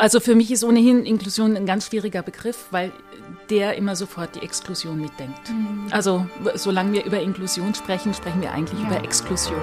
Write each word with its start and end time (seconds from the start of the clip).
Also 0.00 0.18
für 0.18 0.34
mich 0.34 0.50
ist 0.50 0.64
ohnehin 0.64 1.04
Inklusion 1.04 1.58
ein 1.58 1.66
ganz 1.66 1.88
schwieriger 1.88 2.22
Begriff, 2.22 2.68
weil 2.70 2.90
der 3.50 3.76
immer 3.76 3.94
sofort 3.96 4.34
die 4.34 4.40
Exklusion 4.40 4.98
mitdenkt. 4.98 5.50
Mhm. 5.50 5.88
Also 5.90 6.24
solange 6.54 6.94
wir 6.94 7.04
über 7.04 7.20
Inklusion 7.20 7.74
sprechen, 7.74 8.14
sprechen 8.14 8.40
wir 8.40 8.50
eigentlich 8.50 8.80
ja. 8.80 8.86
über 8.86 9.04
Exklusion. 9.04 9.60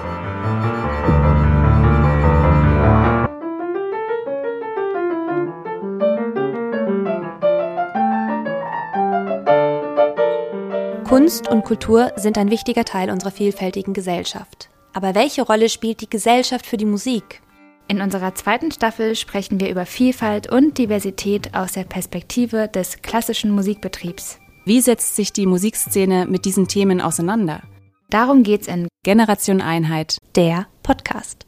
Kunst 11.02 11.48
und 11.48 11.64
Kultur 11.64 12.12
sind 12.14 12.38
ein 12.38 12.52
wichtiger 12.52 12.84
Teil 12.84 13.10
unserer 13.10 13.32
vielfältigen 13.32 13.92
Gesellschaft. 13.92 14.68
Aber 14.92 15.16
welche 15.16 15.42
Rolle 15.42 15.68
spielt 15.68 16.00
die 16.00 16.08
Gesellschaft 16.08 16.64
für 16.64 16.76
die 16.76 16.84
Musik? 16.84 17.42
In 17.90 18.02
unserer 18.02 18.34
zweiten 18.34 18.70
Staffel 18.70 19.16
sprechen 19.16 19.60
wir 19.60 19.70
über 19.70 19.86
Vielfalt 19.86 20.52
und 20.52 20.76
Diversität 20.76 21.54
aus 21.54 21.72
der 21.72 21.84
Perspektive 21.84 22.68
des 22.68 23.00
klassischen 23.00 23.50
Musikbetriebs. 23.50 24.38
Wie 24.66 24.82
setzt 24.82 25.16
sich 25.16 25.32
die 25.32 25.46
Musikszene 25.46 26.26
mit 26.26 26.44
diesen 26.44 26.68
Themen 26.68 27.00
auseinander? 27.00 27.62
Darum 28.10 28.42
geht's 28.42 28.68
in 28.68 28.88
Generation 29.04 29.62
Einheit, 29.62 30.18
der 30.36 30.66
Podcast. 30.82 31.46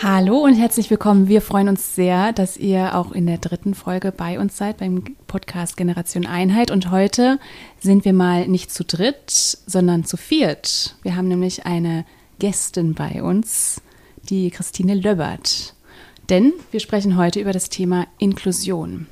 Hallo 0.00 0.44
und 0.44 0.54
herzlich 0.54 0.88
willkommen. 0.88 1.26
Wir 1.26 1.42
freuen 1.42 1.68
uns 1.68 1.96
sehr, 1.96 2.32
dass 2.32 2.56
ihr 2.56 2.94
auch 2.94 3.10
in 3.10 3.26
der 3.26 3.38
dritten 3.38 3.74
Folge 3.74 4.12
bei 4.12 4.38
uns 4.38 4.56
seid 4.56 4.76
beim 4.76 5.02
Podcast 5.26 5.76
Generation 5.76 6.26
Einheit. 6.26 6.70
Und 6.70 6.92
heute 6.92 7.40
sind 7.80 8.04
wir 8.04 8.12
mal 8.12 8.46
nicht 8.46 8.70
zu 8.70 8.84
dritt, 8.84 9.30
sondern 9.30 10.04
zu 10.04 10.16
viert. 10.16 10.94
Wir 11.02 11.16
haben 11.16 11.26
nämlich 11.26 11.66
eine 11.66 12.04
Gästin 12.38 12.94
bei 12.94 13.22
uns, 13.22 13.80
die 14.24 14.50
Christine 14.50 14.94
Löbbert. 14.94 15.74
Denn 16.28 16.52
wir 16.70 16.80
sprechen 16.80 17.16
heute 17.16 17.40
über 17.40 17.52
das 17.52 17.68
Thema 17.68 18.06
Inklusion. 18.18 19.06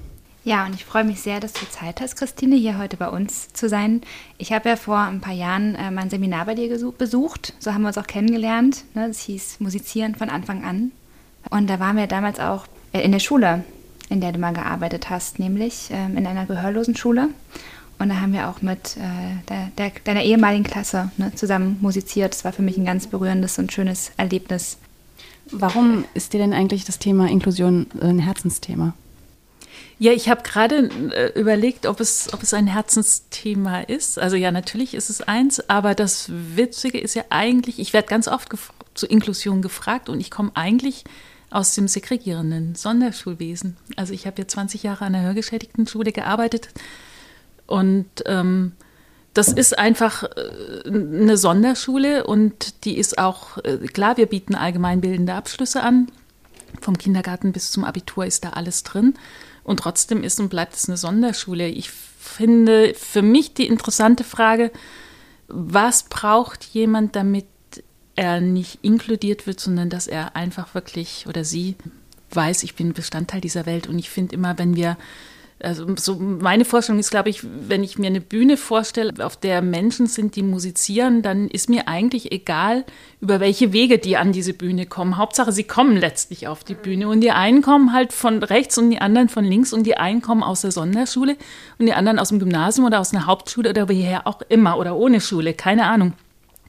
Ja, 0.45 0.66
und 0.66 0.74
ich 0.74 0.85
freue 0.85 1.04
mich 1.04 1.23
sehr, 1.23 1.40
dass 1.40 1.54
du 1.54 1.66
Zeit 1.71 2.02
hast, 2.02 2.16
Christine, 2.16 2.57
hier 2.57 2.76
heute 2.76 2.98
bei 2.98 3.09
uns 3.09 3.52
zu 3.54 3.66
sein. 3.66 4.02
Ich 4.37 4.52
habe 4.52 4.68
ja 4.68 4.76
vor 4.76 4.98
ein 4.98 5.23
paar 5.23 5.32
Jahren 5.32 5.74
äh, 5.74 5.90
mein 5.90 6.10
Seminar 6.10 6.45
bei 6.45 6.54
dir 6.54 6.68
besucht. 6.98 7.54
So 7.59 7.73
haben 7.73 7.80
wir 7.80 7.88
uns 7.88 7.96
auch 7.96 8.07
kennengelernt. 8.07 8.85
Ne? 8.95 9.09
Das 9.09 9.21
hieß 9.21 9.60
Musizieren 9.60 10.15
von 10.15 10.29
Anfang 10.29 10.63
an. 10.63 10.93
Und 11.48 11.70
da 11.70 11.80
waren 11.80 11.96
wir 11.96 12.07
damals 12.07 12.41
auch 12.41 12.66
in 12.93 13.13
der 13.13 13.20
Schule, 13.20 13.65
in 14.10 14.20
der 14.20 14.32
du 14.32 14.38
mal 14.38 14.52
gearbeitet 14.52 15.09
hast, 15.09 15.38
nämlich 15.38 15.88
ähm, 15.91 16.18
in 16.18 16.26
einer 16.26 16.45
gehörlosen 16.45 16.95
Schule. 16.95 17.30
Und 17.98 18.09
da 18.09 18.20
haben 18.20 18.32
wir 18.32 18.48
auch 18.48 18.60
mit 18.60 18.96
äh, 18.96 19.45
der, 19.48 19.70
der, 19.78 19.92
deiner 20.04 20.23
ehemaligen 20.23 20.64
Klasse 20.64 21.10
ne, 21.16 21.32
zusammen 21.34 21.78
musiziert. 21.80 22.34
Das 22.34 22.45
war 22.45 22.52
für 22.52 22.62
mich 22.62 22.76
ein 22.76 22.84
ganz 22.84 23.06
berührendes 23.06 23.59
und 23.59 23.73
schönes 23.73 24.12
Erlebnis. 24.16 24.78
Warum 25.51 26.04
ist 26.14 26.32
dir 26.32 26.38
denn 26.38 26.52
eigentlich 26.52 26.84
das 26.84 26.98
Thema 26.98 27.28
Inklusion 27.28 27.86
ein 28.01 28.18
Herzensthema? 28.18 28.95
Ja, 29.98 30.12
ich 30.12 30.28
habe 30.28 30.42
gerade 30.42 30.90
äh, 31.12 31.38
überlegt, 31.38 31.86
ob 31.86 32.01
es, 32.01 32.32
ob 32.32 32.42
es 32.42 32.52
ein 32.52 32.66
Herzensthema 32.66 33.80
ist. 33.82 34.18
Also 34.18 34.36
ja, 34.36 34.51
natürlich 34.51 34.95
ist 34.95 35.08
es 35.08 35.20
eins, 35.20 35.68
aber 35.70 35.95
das 35.95 36.30
Witzige 36.30 36.98
ist 36.98 37.14
ja 37.14 37.24
eigentlich, 37.30 37.79
ich 37.79 37.92
werde 37.92 38.08
ganz 38.08 38.26
oft 38.26 38.48
zu 38.95 39.06
Inklusion 39.06 39.62
gefragt 39.62 40.08
und 40.08 40.20
ich 40.20 40.30
komme 40.30 40.51
eigentlich 40.54 41.04
aus 41.51 41.74
dem 41.74 41.86
segregierenden 41.86 42.74
Sonderschulwesen. 42.74 43.76
Also 43.95 44.12
ich 44.12 44.26
habe 44.26 44.42
ja 44.42 44.48
20 44.48 44.82
Jahre 44.82 45.04
an 45.04 45.14
einer 45.14 45.24
hörgeschädigten 45.24 45.86
Schule 45.86 46.10
gearbeitet 46.10 46.68
und 47.66 48.07
ähm, 48.26 48.73
das 49.34 49.48
ist 49.48 49.76
einfach 49.76 50.23
äh, 50.23 50.88
eine 50.88 51.37
Sonderschule 51.37 52.24
und 52.24 52.84
die 52.84 52.96
ist 52.96 53.18
auch, 53.18 53.59
äh, 53.59 53.79
klar, 53.79 54.16
wir 54.16 54.26
bieten 54.26 54.54
allgemeinbildende 54.54 55.34
Abschlüsse 55.34 55.82
an. 55.82 56.07
Vom 56.80 56.96
Kindergarten 56.96 57.52
bis 57.52 57.70
zum 57.70 57.85
Abitur 57.85 58.24
ist 58.24 58.45
da 58.45 58.51
alles 58.51 58.85
drin. 58.85 59.15
Und 59.65 59.80
trotzdem 59.80 60.23
ist 60.23 60.38
und 60.40 60.51
bleibt 60.51 60.74
es 60.74 60.88
eine 60.88 60.96
Sonderschule. 60.96 61.68
Ich 61.68 61.90
finde 61.90 62.95
für 62.95 63.23
mich 63.23 63.54
die 63.54 63.66
interessante 63.66 64.22
Frage, 64.22 64.70
was 65.48 66.04
braucht 66.04 66.64
jemand, 66.64 67.16
damit 67.16 67.46
er 68.16 68.41
nicht 68.41 68.78
inkludiert 68.82 69.46
wird, 69.46 69.58
sondern 69.58 69.91
dass 69.91 70.06
er 70.06 70.36
einfach 70.36 70.75
wirklich 70.75 71.26
oder 71.26 71.44
sie 71.44 71.76
weiß, 72.31 72.62
ich 72.62 72.75
bin 72.75 72.92
Bestandteil 72.92 73.41
dieser 73.41 73.66
Welt. 73.66 73.88
Und 73.88 73.98
ich 73.98 74.10
finde 74.10 74.34
immer, 74.34 74.58
wenn 74.58 74.76
wir 74.76 74.96
also 75.62 75.87
so 75.97 76.16
meine 76.16 76.65
Vorstellung 76.65 76.98
ist, 76.98 77.10
glaube 77.10 77.31
ich, 77.31 77.41
wenn 77.44 77.84
ich 77.84 77.98
mir 77.98 78.09
eine 78.09 78.20
Bühne 78.20 78.56
vorstelle, 78.56 79.25
auf 79.25 79.37
der 79.37 79.62
Menschen 79.62 80.06
sind, 80.06 80.37
die 80.37 80.42
musizieren, 80.42 81.22
dann 81.22 81.48
ist 81.48 81.69
mir 81.69 81.88
eigentlich 81.88 82.32
egal, 82.32 82.84
über 83.20 83.41
welche 83.41 83.72
Wege 83.72 83.98
die 83.98 84.16
an 84.16 84.32
diese 84.32 84.53
Bühne 84.53 84.87
kommen. 84.87 85.16
Hauptsache, 85.16 85.53
sie 85.53 85.64
kommen 85.64 85.97
letztlich 85.97 86.48
auf 86.48 86.64
die 86.64 86.75
Bühne. 86.75 87.09
Und 87.09 87.20
die 87.20 87.31
einen 87.31 87.62
kommen 87.62 87.93
halt 87.93 88.12
von 88.12 88.43
rechts 88.43 88.78
und 88.78 88.91
die 88.91 89.00
anderen 89.00 89.28
von 89.28 89.44
links 89.44 89.72
und 89.72 89.84
die 89.84 89.97
einen 89.97 90.22
kommen 90.22 90.43
aus 90.43 90.62
der 90.62 90.72
Sonderschule 90.72 91.37
und 91.78 91.87
die 91.87 91.94
anderen 91.94 92.19
aus 92.19 92.28
dem 92.28 92.41
Gymnasium 92.41 92.87
oder 92.87 93.00
aus 93.00 93.14
einer 93.14 93.26
Hauptschule 93.26 93.70
oder 93.70 93.88
woher 93.88 94.26
auch 94.26 94.43
immer 94.48 94.78
oder 94.78 94.97
ohne 94.97 95.20
Schule, 95.20 95.54
keine 95.54 95.87
Ahnung. 95.87 96.14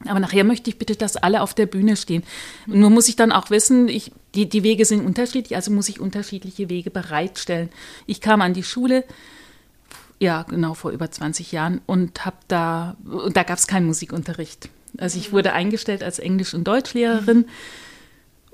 Aber 0.04 0.20
nachher 0.20 0.44
möchte 0.44 0.70
ich 0.70 0.78
bitte, 0.78 0.94
dass 0.94 1.16
alle 1.16 1.40
auf 1.40 1.54
der 1.54 1.66
Bühne 1.66 1.96
stehen. 1.96 2.22
Nur 2.66 2.90
muss 2.90 3.08
ich 3.08 3.16
dann 3.16 3.32
auch 3.32 3.50
wissen, 3.50 3.88
ich, 3.88 4.12
die, 4.34 4.48
die 4.48 4.62
Wege 4.62 4.84
sind 4.84 5.04
unterschiedlich, 5.04 5.56
also 5.56 5.70
muss 5.70 5.88
ich 5.88 6.00
unterschiedliche 6.00 6.68
Wege 6.68 6.90
bereitstellen. 6.90 7.70
Ich 8.06 8.20
kam 8.20 8.42
an 8.42 8.52
die 8.52 8.62
Schule, 8.62 9.04
ja, 10.18 10.42
genau 10.42 10.74
vor 10.74 10.90
über 10.90 11.10
20 11.10 11.52
Jahren 11.52 11.80
und 11.86 12.24
habe 12.24 12.36
da, 12.48 12.96
da 13.32 13.42
gab 13.42 13.58
es 13.58 13.66
keinen 13.66 13.86
Musikunterricht. 13.86 14.68
Also 14.98 15.18
ich 15.18 15.32
wurde 15.32 15.52
eingestellt 15.52 16.02
als 16.02 16.18
Englisch- 16.18 16.54
und 16.54 16.64
Deutschlehrerin. 16.64 17.38
Mhm 17.38 17.46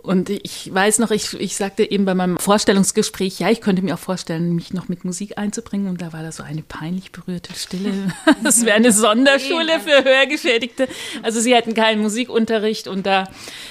und 0.03 0.31
ich 0.31 0.73
weiß 0.75 0.99
noch, 0.99 1.13
ich, 1.13 1.35
ich 1.39 1.55
sagte 1.55 1.89
eben 1.89 2.05
bei 2.05 2.15
meinem 2.15 2.37
Vorstellungsgespräch, 2.37 3.39
ja, 3.39 3.51
ich 3.51 3.61
könnte 3.61 3.83
mir 3.83 3.95
auch 3.95 4.01
vorstellen, 4.01 4.55
mich 4.55 4.75
noch 4.75 4.89
mit 4.89 5.05
Musik 5.05 5.39
einzubringen. 5.39 5.89
Und 5.89 6.03
da 6.03 6.13
war 6.13 6.23
da 6.25 6.33
so 6.33 6.43
eine 6.43 6.63
peinlich 6.63 7.13
berührte 7.13 7.55
Stille. 7.55 7.93
Das 8.43 8.65
wäre 8.65 8.77
eine 8.77 8.93
Sonderschule 8.93 9.79
für 9.81 10.05
Hörgeschädigte. 10.05 10.89
Also 11.23 11.41
sie 11.41 11.55
hätten 11.55 11.75
keinen 11.75 12.03
Musikunterricht 12.03 12.89
und 12.89 13.07
da 13.07 13.29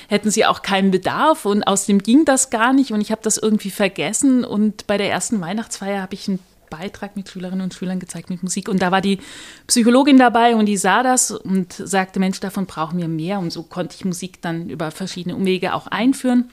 hätten 0.07 0.31
sie 0.31 0.45
auch 0.45 0.61
keinen 0.61 0.91
Bedarf. 0.91 1.45
Und 1.45 1.63
aus 1.63 1.85
dem 1.85 2.01
ging 2.01 2.23
das 2.23 2.49
gar 2.49 2.71
nicht. 2.71 2.91
Und 2.91 3.01
ich 3.01 3.11
habe 3.11 3.21
das 3.23 3.37
irgendwie 3.37 3.71
vergessen. 3.71 4.45
Und 4.45 4.87
bei 4.87 4.97
der 4.97 5.09
ersten 5.09 5.41
Weihnachtsfeier 5.41 6.01
habe 6.01 6.13
ich 6.13 6.27
ein 6.29 6.39
Beitrag 6.71 7.15
mit 7.15 7.29
Schülerinnen 7.29 7.61
und 7.61 7.75
Schülern 7.75 7.99
gezeigt 7.99 8.31
mit 8.31 8.41
Musik. 8.41 8.67
Und 8.67 8.81
da 8.81 8.91
war 8.91 9.01
die 9.01 9.19
Psychologin 9.67 10.17
dabei 10.17 10.55
und 10.55 10.65
die 10.65 10.77
sah 10.77 11.03
das 11.03 11.29
und 11.29 11.73
sagte, 11.73 12.19
Mensch, 12.19 12.39
davon 12.39 12.65
brauchen 12.65 12.97
wir 12.97 13.07
mehr. 13.07 13.37
Und 13.37 13.51
so 13.51 13.61
konnte 13.61 13.95
ich 13.95 14.05
Musik 14.05 14.41
dann 14.41 14.69
über 14.69 14.89
verschiedene 14.89 15.35
Umwege 15.35 15.75
auch 15.75 15.85
einführen. 15.85 16.49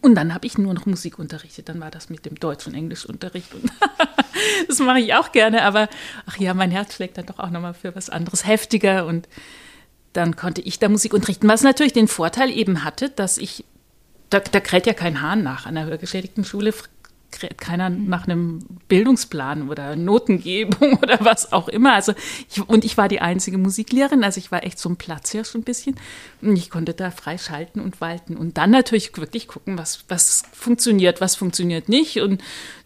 Und 0.00 0.14
dann 0.14 0.32
habe 0.32 0.46
ich 0.46 0.56
nur 0.56 0.72
noch 0.72 0.86
Musik 0.86 1.18
unterrichtet. 1.18 1.68
Dann 1.68 1.80
war 1.80 1.90
das 1.90 2.08
mit 2.08 2.24
dem 2.24 2.36
Deutsch- 2.36 2.66
und 2.66 2.74
Englischunterricht. 2.74 3.52
Und 3.54 3.70
das 4.68 4.78
mache 4.78 5.00
ich 5.00 5.14
auch 5.14 5.32
gerne. 5.32 5.62
Aber 5.62 5.88
ach 6.26 6.38
ja, 6.38 6.54
mein 6.54 6.70
Herz 6.70 6.94
schlägt 6.94 7.18
dann 7.18 7.26
doch 7.26 7.38
auch 7.38 7.50
nochmal 7.50 7.74
für 7.74 7.94
was 7.94 8.08
anderes 8.08 8.46
heftiger. 8.46 9.04
Und 9.04 9.28
dann 10.12 10.36
konnte 10.36 10.60
ich 10.60 10.78
da 10.78 10.88
Musik 10.88 11.12
unterrichten. 11.12 11.48
Was 11.48 11.62
natürlich 11.62 11.92
den 11.92 12.08
Vorteil 12.08 12.50
eben 12.50 12.84
hatte, 12.84 13.10
dass 13.10 13.38
ich, 13.38 13.64
da, 14.30 14.40
da 14.40 14.60
kräht 14.60 14.86
ja 14.86 14.92
kein 14.92 15.20
Hahn 15.20 15.42
nach. 15.42 15.66
An 15.66 15.74
der 15.74 15.86
hörgeschädigten 15.86 16.44
Schule 16.44 16.72
keiner 17.56 17.90
nach 17.90 18.26
einem 18.26 18.60
Bildungsplan 18.88 19.68
oder 19.68 19.96
Notengebung 19.96 20.98
oder 21.02 21.18
was 21.20 21.52
auch 21.52 21.68
immer. 21.68 21.94
Also 21.94 22.12
ich, 22.50 22.66
und 22.68 22.84
ich 22.84 22.96
war 22.96 23.08
die 23.08 23.20
einzige 23.20 23.58
Musiklehrerin, 23.58 24.24
also 24.24 24.38
ich 24.38 24.50
war 24.50 24.64
echt 24.64 24.78
so 24.78 24.88
ein 24.88 24.96
Platz 24.96 25.32
ja 25.32 25.44
schon 25.44 25.62
ein 25.62 25.64
bisschen. 25.64 25.96
Und 26.42 26.56
ich 26.56 26.70
konnte 26.70 26.94
da 26.94 27.10
frei 27.10 27.38
schalten 27.38 27.80
und 27.80 28.00
walten 28.00 28.36
und 28.36 28.58
dann 28.58 28.70
natürlich 28.70 29.16
wirklich 29.16 29.48
gucken, 29.48 29.78
was, 29.78 30.04
was 30.08 30.42
funktioniert, 30.52 31.20
was 31.20 31.36
funktioniert 31.36 31.88
nicht 31.88 32.20
und 32.20 32.42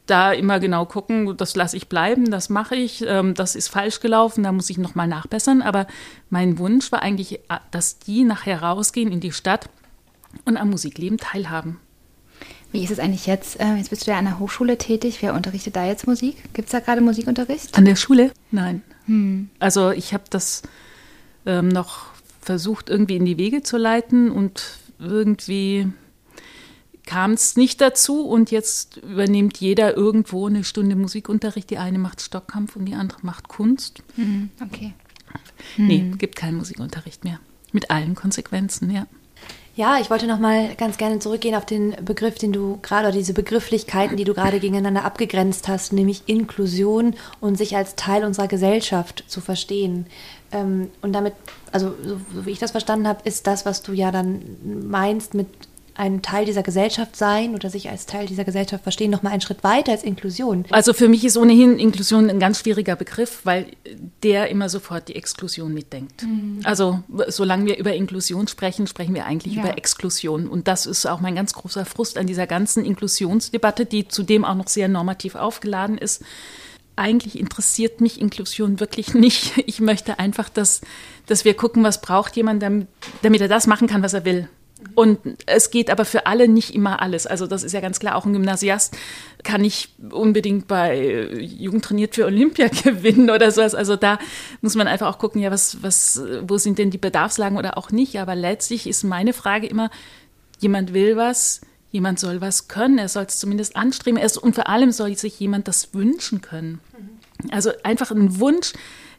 da 0.06 0.32
immer 0.32 0.60
genau 0.60 0.84
gucken, 0.84 1.36
das 1.36 1.56
lasse 1.56 1.76
ich 1.76 1.88
bleiben, 1.88 2.30
das 2.30 2.50
mache 2.50 2.76
ich, 2.76 3.04
ähm, 3.06 3.34
das 3.34 3.54
ist 3.56 3.68
falsch 3.68 4.00
gelaufen, 4.00 4.44
da 4.44 4.52
muss 4.52 4.68
ich 4.68 4.76
nochmal 4.76 5.08
nachbessern. 5.08 5.62
Aber 5.62 5.86
mein 6.28 6.58
Wunsch 6.58 6.92
war 6.92 7.02
eigentlich, 7.02 7.40
dass 7.70 7.98
die 7.98 8.24
nachher 8.24 8.62
rausgehen 8.62 9.10
in 9.10 9.20
die 9.20 9.32
Stadt 9.32 9.70
und 10.44 10.56
am 10.56 10.70
Musikleben 10.70 11.18
teilhaben. 11.18 11.80
Wie 12.74 12.82
ist 12.82 12.90
es 12.90 12.98
eigentlich 12.98 13.26
jetzt? 13.26 13.60
Äh, 13.60 13.76
jetzt 13.76 13.90
bist 13.90 14.04
du 14.04 14.10
ja 14.10 14.18
an 14.18 14.24
der 14.24 14.40
Hochschule 14.40 14.76
tätig. 14.76 15.18
Wer 15.20 15.34
unterrichtet 15.34 15.76
da 15.76 15.86
jetzt 15.86 16.08
Musik? 16.08 16.52
Gibt 16.54 16.66
es 16.66 16.72
da 16.72 16.80
gerade 16.80 17.00
Musikunterricht? 17.00 17.78
An 17.78 17.84
der 17.84 17.94
Schule? 17.94 18.32
Nein. 18.50 18.82
Hm. 19.06 19.48
Also 19.60 19.92
ich 19.92 20.12
habe 20.12 20.24
das 20.28 20.62
ähm, 21.46 21.68
noch 21.68 22.06
versucht, 22.40 22.90
irgendwie 22.90 23.14
in 23.14 23.26
die 23.26 23.38
Wege 23.38 23.62
zu 23.62 23.76
leiten 23.76 24.28
und 24.28 24.80
irgendwie 24.98 25.86
kam 27.06 27.30
es 27.34 27.56
nicht 27.56 27.80
dazu 27.80 28.26
und 28.26 28.50
jetzt 28.50 28.96
übernimmt 28.96 29.58
jeder 29.58 29.96
irgendwo 29.96 30.48
eine 30.48 30.64
Stunde 30.64 30.96
Musikunterricht. 30.96 31.70
Die 31.70 31.78
eine 31.78 32.00
macht 32.00 32.22
Stockkampf 32.22 32.74
und 32.74 32.86
die 32.86 32.94
andere 32.94 33.20
macht 33.22 33.46
Kunst. 33.46 34.02
Mhm, 34.16 34.50
okay. 34.60 34.94
Nee, 35.76 36.02
mhm. 36.02 36.18
gibt 36.18 36.34
keinen 36.34 36.56
Musikunterricht 36.56 37.22
mehr. 37.22 37.38
Mit 37.70 37.92
allen 37.92 38.16
Konsequenzen, 38.16 38.90
ja. 38.90 39.06
Ja, 39.76 39.98
ich 40.00 40.08
wollte 40.08 40.28
noch 40.28 40.38
mal 40.38 40.76
ganz 40.76 40.98
gerne 40.98 41.18
zurückgehen 41.18 41.56
auf 41.56 41.66
den 41.66 41.96
Begriff, 42.04 42.36
den 42.36 42.52
du 42.52 42.78
gerade, 42.80 43.08
oder 43.08 43.16
diese 43.16 43.34
Begrifflichkeiten, 43.34 44.16
die 44.16 44.22
du 44.22 44.32
gerade 44.32 44.60
gegeneinander 44.60 45.04
abgegrenzt 45.04 45.66
hast, 45.66 45.92
nämlich 45.92 46.22
Inklusion 46.26 47.16
und 47.40 47.58
sich 47.58 47.76
als 47.76 47.96
Teil 47.96 48.24
unserer 48.24 48.46
Gesellschaft 48.46 49.24
zu 49.26 49.40
verstehen. 49.40 50.06
Ähm, 50.52 50.90
und 51.02 51.12
damit, 51.12 51.34
also 51.72 51.92
so 52.32 52.46
wie 52.46 52.52
ich 52.52 52.60
das 52.60 52.70
verstanden 52.70 53.08
habe, 53.08 53.22
ist 53.24 53.48
das, 53.48 53.66
was 53.66 53.82
du 53.82 53.92
ja 53.92 54.12
dann 54.12 54.42
meinst 54.62 55.34
mit 55.34 55.48
ein 55.94 56.22
Teil 56.22 56.44
dieser 56.44 56.62
Gesellschaft 56.62 57.16
sein 57.16 57.54
oder 57.54 57.70
sich 57.70 57.88
als 57.88 58.06
Teil 58.06 58.26
dieser 58.26 58.44
Gesellschaft 58.44 58.82
verstehen, 58.82 59.10
noch 59.10 59.22
mal 59.22 59.30
einen 59.30 59.40
Schritt 59.40 59.62
weiter 59.62 59.92
als 59.92 60.02
Inklusion? 60.02 60.64
Also 60.70 60.92
für 60.92 61.08
mich 61.08 61.24
ist 61.24 61.36
ohnehin 61.36 61.78
Inklusion 61.78 62.28
ein 62.28 62.40
ganz 62.40 62.60
schwieriger 62.60 62.96
Begriff, 62.96 63.40
weil 63.44 63.66
der 64.22 64.48
immer 64.48 64.68
sofort 64.68 65.08
die 65.08 65.14
Exklusion 65.14 65.72
mitdenkt. 65.72 66.24
Mhm. 66.24 66.60
Also 66.64 67.00
solange 67.28 67.66
wir 67.66 67.78
über 67.78 67.94
Inklusion 67.94 68.48
sprechen, 68.48 68.86
sprechen 68.86 69.14
wir 69.14 69.24
eigentlich 69.24 69.54
ja. 69.54 69.62
über 69.62 69.78
Exklusion. 69.78 70.48
Und 70.48 70.66
das 70.66 70.86
ist 70.86 71.06
auch 71.06 71.20
mein 71.20 71.36
ganz 71.36 71.52
großer 71.52 71.84
Frust 71.84 72.18
an 72.18 72.26
dieser 72.26 72.46
ganzen 72.46 72.84
Inklusionsdebatte, 72.84 73.86
die 73.86 74.08
zudem 74.08 74.44
auch 74.44 74.56
noch 74.56 74.68
sehr 74.68 74.88
normativ 74.88 75.36
aufgeladen 75.36 75.96
ist. 75.96 76.24
Eigentlich 76.96 77.38
interessiert 77.38 78.00
mich 78.00 78.20
Inklusion 78.20 78.80
wirklich 78.80 79.14
nicht. 79.14 79.52
Ich 79.66 79.80
möchte 79.80 80.18
einfach, 80.18 80.48
dass, 80.48 80.80
dass 81.26 81.44
wir 81.44 81.54
gucken, 81.54 81.84
was 81.84 82.00
braucht 82.00 82.36
jemand, 82.36 82.62
damit, 82.62 82.88
damit 83.22 83.40
er 83.40 83.48
das 83.48 83.66
machen 83.66 83.88
kann, 83.88 84.02
was 84.02 84.12
er 84.12 84.24
will. 84.24 84.48
Und 84.94 85.18
es 85.46 85.70
geht 85.70 85.90
aber 85.90 86.04
für 86.04 86.26
alle 86.26 86.48
nicht 86.48 86.74
immer 86.74 87.02
alles. 87.02 87.26
Also 87.26 87.46
das 87.46 87.62
ist 87.62 87.72
ja 87.72 87.80
ganz 87.80 87.98
klar, 87.98 88.16
auch 88.16 88.26
ein 88.26 88.32
Gymnasiast 88.32 88.96
kann 89.42 89.60
nicht 89.60 89.90
unbedingt 90.10 90.66
bei 90.68 91.30
Jugend 91.40 91.84
trainiert 91.84 92.14
für 92.14 92.26
Olympia 92.26 92.68
gewinnen 92.84 93.30
oder 93.30 93.50
sowas. 93.50 93.74
Also 93.74 93.96
da 93.96 94.18
muss 94.60 94.74
man 94.74 94.86
einfach 94.86 95.08
auch 95.08 95.18
gucken, 95.18 95.40
ja, 95.40 95.50
was, 95.50 95.82
was, 95.82 96.22
wo 96.42 96.58
sind 96.58 96.78
denn 96.78 96.90
die 96.90 96.98
Bedarfslagen 96.98 97.58
oder 97.58 97.76
auch 97.76 97.90
nicht. 97.90 98.18
Aber 98.18 98.34
letztlich 98.34 98.86
ist 98.86 99.04
meine 99.04 99.32
Frage 99.32 99.66
immer, 99.66 99.90
jemand 100.60 100.94
will 100.94 101.16
was, 101.16 101.60
jemand 101.90 102.18
soll 102.18 102.40
was 102.40 102.68
können, 102.68 102.98
er 102.98 103.08
soll 103.08 103.24
es 103.24 103.38
zumindest 103.38 103.76
anstreben. 103.76 104.20
Und 104.40 104.54
vor 104.54 104.68
allem 104.68 104.92
soll 104.92 105.16
sich 105.16 105.38
jemand 105.38 105.68
das 105.68 105.94
wünschen 105.94 106.40
können. 106.40 106.80
Also 107.50 107.70
einfach 107.82 108.10
ein 108.10 108.40
Wunsch, 108.40 108.72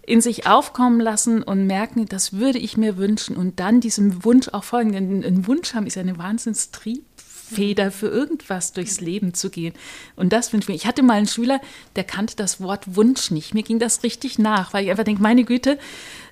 in 0.05 0.21
sich 0.21 0.47
aufkommen 0.47 0.99
lassen 0.99 1.41
und 1.41 1.65
merken, 1.65 2.05
das 2.05 2.33
würde 2.33 2.59
ich 2.59 2.77
mir 2.77 2.97
wünschen 2.97 3.35
und 3.35 3.59
dann 3.59 3.81
diesem 3.81 4.23
Wunsch 4.23 4.49
auch 4.49 4.63
folgen. 4.63 4.93
Denn 4.93 5.23
ein 5.23 5.47
Wunsch 5.47 5.73
haben 5.73 5.87
ist 5.87 5.95
ja 5.95 6.03
eine 6.03 6.17
Wahnsinnstriebfeder 6.19 7.91
für 7.91 8.07
irgendwas 8.07 8.73
durchs 8.73 9.01
Leben 9.01 9.33
zu 9.33 9.49
gehen. 9.49 9.73
Und 10.15 10.31
das 10.31 10.53
wünsche 10.53 10.65
ich 10.65 10.69
mir. 10.69 10.75
Ich 10.75 10.85
hatte 10.85 11.01
mal 11.01 11.15
einen 11.15 11.27
Schüler, 11.27 11.59
der 11.95 12.03
kannte 12.03 12.35
das 12.35 12.61
Wort 12.61 12.95
Wunsch 12.95 13.31
nicht. 13.31 13.55
Mir 13.55 13.63
ging 13.63 13.79
das 13.79 14.03
richtig 14.03 14.37
nach, 14.37 14.73
weil 14.73 14.83
ich 14.83 14.91
einfach 14.91 15.03
denke, 15.03 15.23
meine 15.23 15.43
Güte, 15.43 15.79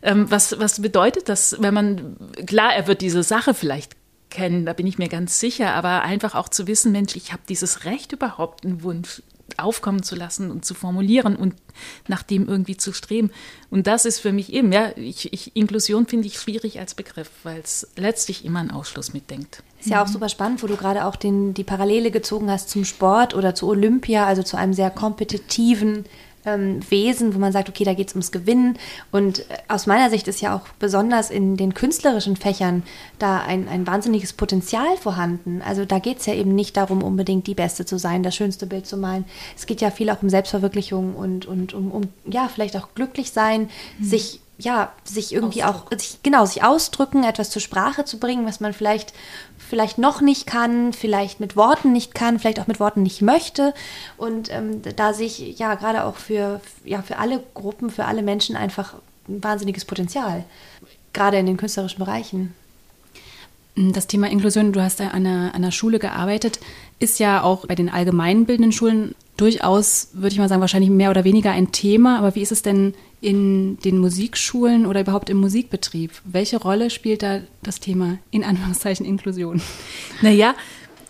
ähm, 0.04 0.30
was, 0.30 0.60
was 0.60 0.82
bedeutet 0.82 1.28
das, 1.28 1.56
wenn 1.60 1.74
man, 1.74 2.18
klar, 2.46 2.76
er 2.76 2.86
wird 2.86 3.02
diese 3.02 3.24
Sache 3.24 3.56
vielleicht 3.56 3.96
kennen, 4.30 4.66
da 4.66 4.74
bin 4.74 4.88
ich 4.88 4.98
mir 4.98 5.10
ganz 5.10 5.40
sicher, 5.40 5.74
aber 5.74 6.02
einfach 6.02 6.36
auch 6.36 6.50
zu 6.50 6.68
wissen, 6.68 6.92
Mensch, 6.92 7.16
ich 7.16 7.34
habe 7.34 7.44
dieses 7.48 7.86
Recht 7.86 8.12
überhaupt, 8.12 8.66
einen 8.66 8.84
Wunsch 8.84 9.22
aufkommen 9.58 10.04
zu 10.04 10.16
lassen 10.16 10.52
und 10.52 10.66
zu 10.66 10.74
formulieren 10.74 11.36
und 11.36 11.56
nach 12.08 12.24
dem 12.24 12.48
irgendwie 12.48 12.78
zu 12.78 12.94
streben. 12.94 13.32
Und 13.70 13.88
das 13.88 14.06
ist 14.06 14.20
für 14.20 14.32
mich 14.32 14.54
eben, 14.54 14.72
ja, 14.72 14.92
ich, 14.96 15.32
ich, 15.34 15.56
Inklusion 15.56 16.08
finde 16.08 16.28
ich 16.28 16.40
schwierig 16.40 16.80
als 16.80 16.96
Begriff, 16.96 17.30
weil 17.44 17.60
es 17.60 17.88
letztlich 17.96 18.46
immer 18.46 18.60
einen 18.60 18.72
Ausschluss 18.72 19.14
mitdenkt. 19.14 19.64
Ist 19.80 19.90
ja 19.90 20.02
auch 20.02 20.08
super 20.08 20.30
spannend, 20.30 20.64
wo 20.64 20.68
du 20.68 20.78
gerade 20.78 21.06
auch 21.06 21.18
den, 21.18 21.54
die 21.54 21.66
Parallele 21.66 22.10
gezogen 22.10 22.50
hast 22.50 22.70
zum 22.70 22.86
Sport 22.86 23.36
oder 23.36 23.54
zu 23.54 23.68
Olympia, 23.68 24.26
also 24.26 24.42
zu 24.42 24.58
einem 24.58 24.74
sehr 24.74 24.90
kompetitiven 24.90 26.06
ähm, 26.46 26.80
Wesen, 26.90 27.34
wo 27.34 27.40
man 27.40 27.52
sagt, 27.52 27.70
okay, 27.70 27.84
da 27.84 27.94
geht 27.94 28.10
es 28.10 28.14
ums 28.14 28.32
Gewinnen. 28.32 28.78
Und 29.12 29.40
äh, 29.40 29.58
aus 29.68 29.88
meiner 29.88 30.10
Sicht 30.10 30.28
ist 30.28 30.42
ja 30.42 30.56
auch 30.56 30.68
besonders 30.80 31.30
in 31.30 31.58
den 31.58 31.74
künstlerischen 31.74 32.36
Fächern 32.36 32.84
da 33.20 33.42
ein, 33.42 33.68
ein 33.68 33.88
wahnsinniges 33.88 34.34
Potenzial 34.34 34.98
vorhanden. 34.98 35.62
Also 35.62 35.86
da 35.86 36.00
geht 36.00 36.20
es 36.20 36.26
ja 36.26 36.34
eben 36.34 36.56
nicht 36.56 36.78
darum, 36.78 37.04
unbedingt 37.04 37.48
die 37.48 37.56
Beste 37.56 37.86
zu 37.86 37.98
sein, 37.98 38.24
das 38.24 38.36
schönste 38.36 38.66
Bild 38.66 38.86
zu 38.86 38.98
malen. 38.98 39.26
Es 39.56 39.66
geht 39.66 39.82
ja 39.82 39.92
viel 39.92 40.10
auch 40.10 40.22
um 40.22 40.30
Selbstverwirklichung 40.30 41.16
und, 41.16 41.46
und 41.46 41.74
um, 41.74 41.92
um 41.92 42.04
ja, 42.26 42.50
vielleicht 42.54 42.78
auch 42.78 42.90
glücklich 42.96 43.32
sein, 43.32 43.70
mhm. 44.00 44.04
sich 44.04 44.40
ja, 44.58 44.92
sich 45.04 45.34
irgendwie 45.34 45.64
Ausdruck. 45.64 45.94
auch, 45.94 45.98
sich, 45.98 46.22
genau, 46.24 46.46
sich 46.46 46.64
ausdrücken, 46.64 47.24
etwas 47.24 47.50
zur 47.50 47.62
Sprache 47.62 48.06
zu 48.06 48.20
bringen, 48.20 48.46
was 48.46 48.60
man 48.60 48.74
vielleicht 48.74 49.14
vielleicht 49.70 49.98
noch 49.98 50.22
nicht 50.22 50.46
kann, 50.46 50.94
vielleicht 50.94 51.40
mit 51.40 51.56
Worten 51.56 51.94
nicht 51.94 52.14
kann, 52.14 52.38
vielleicht 52.38 52.60
auch 52.60 52.68
mit 52.68 52.80
Worten 52.80 53.02
nicht 53.02 53.22
möchte. 53.22 53.74
Und 54.18 54.52
ähm, 54.52 54.82
da 54.96 55.14
sehe 55.14 55.26
ich 55.26 55.58
ja 55.58 55.74
gerade 55.76 56.04
auch 56.04 56.18
für, 56.18 56.62
ja, 56.84 57.02
für 57.02 57.18
alle 57.18 57.42
Gruppen, 57.56 57.90
für 57.90 58.06
alle 58.06 58.22
Menschen 58.22 58.56
einfach 58.56 58.94
ein 59.28 59.44
wahnsinniges 59.44 59.86
Potenzial, 59.86 60.44
gerade 61.14 61.38
in 61.38 61.46
den 61.46 61.58
künstlerischen 61.58 62.00
Bereichen. 62.00 62.54
Das 63.76 64.06
Thema 64.06 64.30
Inklusion, 64.30 64.74
du 64.74 64.82
hast 64.84 65.00
ja 65.00 65.08
an 65.08 65.26
einer, 65.26 65.48
an 65.48 65.56
einer 65.56 65.72
Schule 65.72 65.98
gearbeitet, 65.98 66.60
ist 67.04 67.20
ja 67.20 67.44
auch 67.44 67.68
bei 67.68 67.76
den 67.76 67.90
allgemeinbildenden 67.90 68.72
Schulen 68.72 69.14
durchaus, 69.38 70.10
würde 70.14 70.34
ich 70.34 70.40
mal 70.40 70.50
sagen, 70.50 70.62
wahrscheinlich 70.62 70.90
mehr 70.90 71.10
oder 71.10 71.24
weniger 71.24 71.52
ein 71.52 71.72
Thema. 71.72 72.18
Aber 72.18 72.34
wie 72.36 72.42
ist 72.42 72.52
es 72.52 72.62
denn 72.62 72.94
in 73.20 73.78
den 73.80 73.98
Musikschulen 73.98 74.86
oder 74.86 75.02
überhaupt 75.02 75.30
im 75.30 75.38
Musikbetrieb? 75.38 76.12
Welche 76.24 76.58
Rolle 76.58 76.90
spielt 76.90 77.22
da 77.22 77.42
das 77.62 77.80
Thema 77.80 78.18
in 78.32 78.44
Anführungszeichen 78.44 79.06
Inklusion? 79.06 79.62
Naja, 80.22 80.56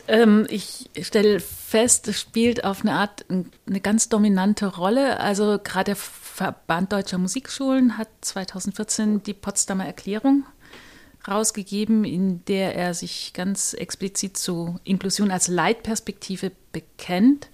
ähm, 0.08 0.48
ich 0.50 0.90
stelle 1.02 1.40
fest, 1.40 2.08
es 2.08 2.20
spielt 2.20 2.64
auf 2.64 2.82
eine 2.82 2.94
Art 2.94 3.26
eine 3.30 3.80
ganz 3.80 4.10
dominante 4.10 4.66
Rolle. 4.76 5.20
Also 5.20 5.60
gerade 5.64 5.92
der 5.92 5.96
Verband 5.96 6.92
Deutscher 6.92 7.20
Musikschulen 7.20 7.98
hat 7.98 8.10
2014 8.22 9.22
die 9.24 9.34
Potsdamer 9.34 9.86
Erklärung 9.86 10.44
rausgegeben, 11.28 12.04
in 12.04 12.44
der 12.46 12.76
er 12.76 12.94
sich 12.94 13.32
ganz 13.34 13.74
explizit 13.74 14.38
zu 14.38 14.80
Inklusion 14.84 15.32
als 15.32 15.48
Leitperspektive 15.48 16.52
bekennt. 16.72 17.50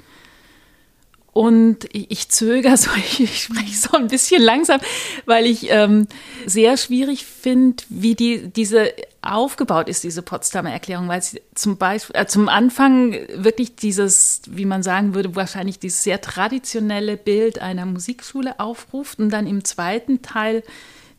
Und 1.32 1.88
ich 1.94 2.30
zögere 2.30 2.76
so, 2.78 2.90
ich 3.20 3.44
spreche 3.44 3.76
so 3.76 3.96
ein 3.96 4.08
bisschen 4.08 4.42
langsam, 4.42 4.82
weil 5.26 5.46
ich 5.46 5.70
ähm, 5.70 6.08
sehr 6.46 6.76
schwierig 6.78 7.26
finde, 7.26 7.84
wie 7.90 8.16
die, 8.16 8.50
diese 8.50 8.92
aufgebaut 9.22 9.90
ist, 9.90 10.04
diese 10.04 10.22
Potsdamer 10.22 10.72
Erklärung, 10.72 11.08
weil 11.08 11.22
sie 11.22 11.42
zum 11.54 11.78
Beispiel 11.78 12.16
äh, 12.16 12.26
zum 12.26 12.50
Anfang 12.50 13.12
wirklich 13.36 13.76
dieses, 13.76 14.42
wie 14.48 14.66
man 14.66 14.82
sagen 14.82 15.14
würde, 15.14 15.36
wahrscheinlich 15.36 15.78
dieses 15.78 16.04
sehr 16.04 16.22
traditionelle 16.22 17.18
Bild 17.18 17.60
einer 17.60 17.86
Musikschule 17.86 18.60
aufruft 18.60 19.20
und 19.20 19.30
dann 19.30 19.46
im 19.46 19.64
zweiten 19.64 20.22
Teil 20.22 20.64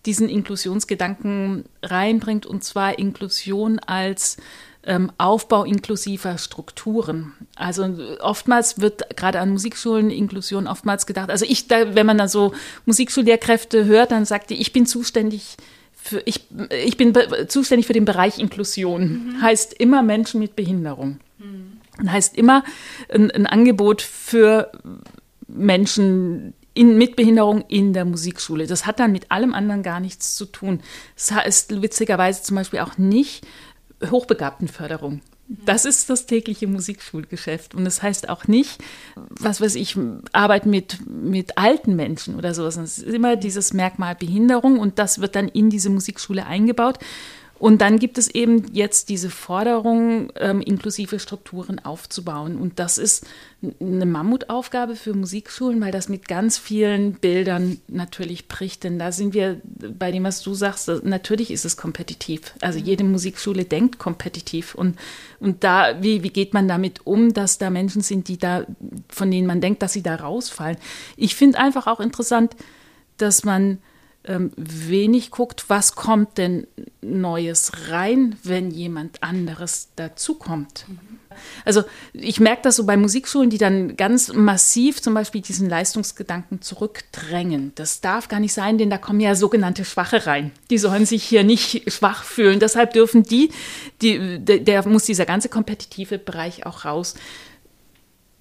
diesen 0.07 0.29
Inklusionsgedanken 0.29 1.65
reinbringt, 1.83 2.47
und 2.47 2.65
zwar 2.65 2.99
Inklusion 2.99 3.79
als 3.81 4.39
ähm, 4.83 5.13
Aufbau 5.19 5.65
inklusiver 5.65 6.39
Strukturen. 6.39 7.35
Also 7.55 7.87
oftmals 8.21 8.81
wird 8.81 9.15
gerade 9.17 9.41
an 9.41 9.51
Musikschulen 9.51 10.11
Inklusion 10.11 10.67
oftmals 10.67 11.07
gedacht. 11.07 11.31
Also 11.31 11.45
ich, 11.47 11.69
da, 11.69 11.95
wenn 11.95 12.07
man 12.07 12.19
da 12.19 12.29
so 12.29 12.55
Musikschullehrkräfte 12.87 13.85
hört, 13.85 14.11
dann 14.11 14.25
sagt 14.25 14.51
die, 14.51 14.55
ich 14.55 14.73
bin 14.73 14.87
zuständig 14.87 15.57
für, 16.03 16.23
ich, 16.25 16.47
ich 16.85 16.97
bin 16.97 17.13
zuständig 17.49 17.87
für 17.87 17.93
den 17.93 18.07
Bereich 18.07 18.39
Inklusion. 18.39 19.35
Mhm. 19.35 19.43
Heißt 19.43 19.75
immer 19.75 20.03
Menschen 20.03 20.41
mit 20.41 20.57
Behinderung. 20.57 21.21
Mhm. 21.39 22.11
Heißt 22.11 22.37
immer 22.39 22.65
ein, 23.11 23.31
ein 23.31 23.47
Angebot 23.47 24.01
für 24.01 24.73
Menschen, 25.47 26.55
in, 26.75 26.97
mit 26.97 27.17
Behinderung 27.17 27.63
in 27.69 27.93
der 27.93 28.05
Musikschule. 28.05 28.67
Das 28.67 28.87
hat 28.87 29.01
dann 29.01 29.13
mit 29.13 29.31
allem 29.31 29.55
anderen 29.55 29.83
gar 29.83 30.01
nichts 30.01 30.37
zu 30.37 30.47
tun. 30.47 30.81
Das 31.17 31.33
heißt 31.33 31.83
witzigerweise 31.83 32.43
zum 32.43 32.57
Beispiel 32.57 32.81
auch 32.81 32.99
nicht 32.99 33.47
Hochbegabtenförderung. 34.09 35.21
Das 35.49 35.85
ist 35.85 36.09
das 36.09 36.27
tägliche 36.27 36.69
Musikschulgeschäft. 36.69 37.75
Und 37.75 37.85
das 37.85 38.05
heißt 38.05 38.29
auch 38.29 38.47
nicht, 38.47 38.81
was 39.31 39.61
weiß 39.61 39.75
ich, 39.75 39.99
Arbeit 40.33 40.65
mit, 40.65 40.99
mit 41.09 41.59
alten 41.59 41.97
Menschen 41.97 42.37
oder 42.37 42.55
sowas. 42.55 42.77
Es 42.77 42.99
ist 42.99 43.13
immer 43.13 43.35
dieses 43.35 43.73
Merkmal 43.73 44.15
Behinderung 44.15 44.79
und 44.79 45.01
das 45.01 45.21
wird 45.21 45.35
dann 45.35 45.49
in 45.49 45.69
diese 45.69 45.91
Musikschule 45.91 46.47
eingebaut. 46.47 47.01
Und 47.61 47.83
dann 47.83 47.99
gibt 47.99 48.17
es 48.17 48.29
eben 48.29 48.73
jetzt 48.73 49.11
diese 49.11 49.29
Forderung, 49.29 50.33
ähm, 50.37 50.63
inklusive 50.63 51.19
Strukturen 51.19 51.79
aufzubauen. 51.79 52.57
Und 52.57 52.79
das 52.79 52.97
ist 52.97 53.27
eine 53.81 54.07
Mammutaufgabe 54.07 54.97
für 54.97 55.13
Musikschulen, 55.13 55.79
weil 55.83 55.93
das 55.93 56.09
mit 56.09 56.27
ganz 56.27 56.57
vielen 56.57 57.13
Bildern 57.13 57.79
natürlich 57.87 58.49
bricht. 58.49 58.83
Denn 58.83 58.99
da 58.99 59.13
sind 59.13 59.35
wir 59.35 59.61
bei 59.99 60.11
dem, 60.11 60.25
was 60.25 60.41
du 60.41 60.55
sagst, 60.55 60.89
natürlich 61.05 61.51
ist 61.51 61.67
es 61.67 61.77
kompetitiv. 61.77 62.55
Also 62.63 62.79
jede 62.79 63.05
Musikschule 63.05 63.67
denkt 63.67 63.99
kompetitiv. 63.99 64.75
Und, 64.75 64.99
und 65.39 65.63
da, 65.63 66.03
wie, 66.03 66.23
wie 66.23 66.31
geht 66.31 66.55
man 66.55 66.67
damit 66.67 67.07
um, 67.07 67.35
dass 67.35 67.59
da 67.59 67.69
Menschen 67.69 68.01
sind, 68.01 68.29
die 68.29 68.39
da, 68.39 68.65
von 69.11 69.31
denen 69.31 69.47
man 69.47 69.61
denkt, 69.61 69.83
dass 69.83 69.93
sie 69.93 70.03
da 70.03 70.15
rausfallen? 70.15 70.79
Ich 71.19 71.35
finde 71.35 71.59
einfach 71.59 71.87
auch 71.87 72.01
interessant, 72.01 72.57
dass 73.19 73.45
man 73.45 73.81
ähm, 74.25 74.51
wenig 74.57 75.31
guckt, 75.31 75.65
was 75.69 75.95
kommt 75.95 76.39
denn 76.39 76.67
Neues 77.01 77.73
rein, 77.89 78.37
wenn 78.43 78.71
jemand 78.71 79.23
anderes 79.23 79.89
dazukommt. 79.97 80.85
Mhm. 80.89 81.21
Also 81.65 81.85
ich 82.13 82.41
merke 82.41 82.63
das 82.63 82.77
so 82.77 82.85
bei 82.85 82.97
Musikschulen, 82.97 83.51
die 83.51 83.59
dann 83.59 83.97
ganz 83.97 84.33
massiv 84.33 85.01
zum 85.01 85.15
Beispiel 85.15 85.41
diesen 85.41 85.69
Leistungsgedanken 85.69 86.61
zurückdrängen. 86.61 87.73
Das 87.77 88.01
darf 88.01 88.29
gar 88.29 88.41
nicht 88.41 88.53
sein, 88.53 88.79
denn 88.79 88.91
da 88.91 88.99
kommen 88.99 89.21
ja 89.21 89.35
sogenannte 89.35 89.85
Schwache 89.85 90.27
rein. 90.27 90.51
Die 90.71 90.79
sollen 90.79 91.07
sich 91.07 91.25
hier 91.25 91.45
nicht 91.45 91.91
schwach 91.91 92.25
fühlen. 92.25 92.61
Deshalb 92.61 92.93
dürfen 92.93 93.23
die, 93.23 93.51
die 94.03 94.39
der, 94.39 94.59
der 94.59 94.87
muss 94.89 95.05
dieser 95.05 95.27
ganze 95.27 95.49
kompetitive 95.49 96.19
Bereich 96.19 96.67
auch 96.67 96.85
raus. 96.85 97.15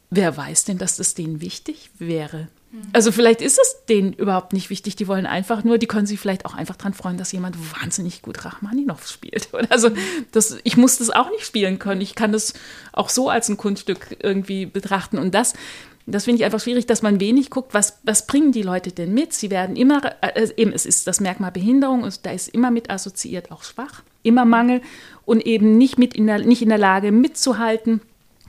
Wer 0.09 0.35
weiß 0.35 0.65
denn, 0.65 0.79
dass 0.79 0.97
das 0.97 1.13
denen 1.13 1.41
wichtig 1.41 1.91
wäre? 1.99 2.47
Also 2.93 3.11
vielleicht 3.11 3.41
ist 3.41 3.57
es 3.59 3.85
denen 3.87 4.13
überhaupt 4.13 4.53
nicht 4.53 4.69
wichtig. 4.69 4.95
Die 4.95 5.07
wollen 5.07 5.25
einfach 5.25 5.63
nur, 5.63 5.77
die 5.77 5.87
können 5.87 6.05
sich 6.05 6.19
vielleicht 6.19 6.45
auch 6.45 6.53
einfach 6.53 6.75
daran 6.75 6.93
freuen, 6.93 7.17
dass 7.17 7.31
jemand 7.31 7.55
wahnsinnig 7.81 8.21
gut 8.21 8.45
Rachmaninoff 8.45 9.07
spielt. 9.07 9.49
Also 9.69 9.91
das, 10.31 10.57
ich 10.63 10.77
muss 10.77 10.97
das 10.97 11.09
auch 11.09 11.29
nicht 11.29 11.45
spielen 11.45 11.79
können. 11.79 12.01
Ich 12.01 12.15
kann 12.15 12.31
das 12.31 12.53
auch 12.91 13.09
so 13.09 13.29
als 13.29 13.49
ein 13.49 13.57
Kunststück 13.57 14.17
irgendwie 14.21 14.65
betrachten. 14.65 15.17
Und 15.17 15.35
das, 15.35 15.53
das 16.05 16.25
finde 16.25 16.39
ich 16.39 16.45
einfach 16.45 16.59
schwierig, 16.59 16.87
dass 16.87 17.01
man 17.01 17.19
wenig 17.19 17.49
guckt, 17.49 17.73
was, 17.73 17.99
was 18.03 18.25
bringen 18.25 18.51
die 18.51 18.63
Leute 18.63 18.91
denn 18.91 19.13
mit? 19.13 19.33
Sie 19.33 19.51
werden 19.51 19.75
immer, 19.75 20.01
äh, 20.21 20.49
eben, 20.57 20.71
es 20.73 20.85
ist 20.85 21.07
das 21.07 21.19
Merkmal 21.19 21.51
Behinderung, 21.51 22.03
und 22.03 22.25
da 22.25 22.31
ist 22.31 22.49
immer 22.49 22.71
mit 22.71 22.89
assoziiert 22.89 23.51
auch 23.51 23.63
schwach, 23.63 24.01
immer 24.23 24.45
Mangel 24.45 24.81
und 25.25 25.45
eben 25.45 25.77
nicht, 25.77 25.99
mit 25.99 26.15
in 26.15 26.27
der, 26.27 26.39
nicht 26.39 26.61
in 26.61 26.69
der 26.69 26.77
Lage 26.77 27.11
mitzuhalten. 27.11 28.01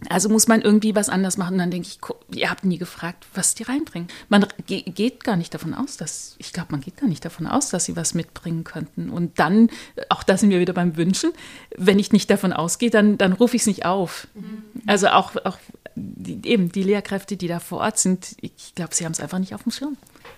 Also 0.08 0.28
muss 0.28 0.48
man 0.48 0.62
irgendwie 0.62 0.94
was 0.94 1.08
anders 1.08 1.36
machen. 1.36 1.54
Und 1.54 1.58
dann 1.58 1.70
denke 1.70 1.88
ich, 1.88 1.98
ihr 2.34 2.50
habt 2.50 2.64
nie 2.64 2.78
gefragt, 2.78 3.26
was 3.34 3.54
die 3.54 3.64
reinbringen. 3.64 4.08
Man 4.28 4.46
geht 4.66 5.24
gar 5.24 5.36
nicht 5.36 5.52
davon 5.52 5.74
aus, 5.74 5.96
dass, 5.96 6.36
ich 6.38 6.52
glaube, 6.52 6.68
man 6.70 6.80
geht 6.80 6.96
gar 6.96 7.08
nicht 7.08 7.24
davon 7.24 7.46
aus, 7.46 7.68
dass 7.68 7.84
sie 7.84 7.96
was 7.96 8.14
mitbringen 8.14 8.64
könnten. 8.64 9.10
Und 9.10 9.38
dann, 9.38 9.68
auch 10.08 10.22
da 10.22 10.38
sind 10.38 10.50
wir 10.50 10.60
wieder 10.60 10.72
beim 10.72 10.96
Wünschen, 10.96 11.32
wenn 11.76 11.98
ich 11.98 12.12
nicht 12.12 12.30
davon 12.30 12.52
ausgehe, 12.52 12.90
dann, 12.90 13.18
dann 13.18 13.32
rufe 13.34 13.56
ich 13.56 13.62
es 13.62 13.66
nicht 13.66 13.84
auf. 13.84 14.26
Mhm. 14.34 14.62
Also 14.86 15.08
auch, 15.08 15.36
auch 15.44 15.58
die, 15.94 16.48
eben 16.48 16.72
die 16.72 16.82
Lehrkräfte, 16.82 17.36
die 17.36 17.48
da 17.48 17.60
vor 17.60 17.80
Ort 17.80 17.98
sind, 17.98 18.36
ich 18.40 18.74
glaube, 18.74 18.94
sie 18.94 19.04
haben 19.04 19.12
es 19.12 19.20
einfach 19.20 19.38
nicht 19.38 19.54
auf 19.54 19.64
dem 19.64 19.72
Schirm. 19.72 19.96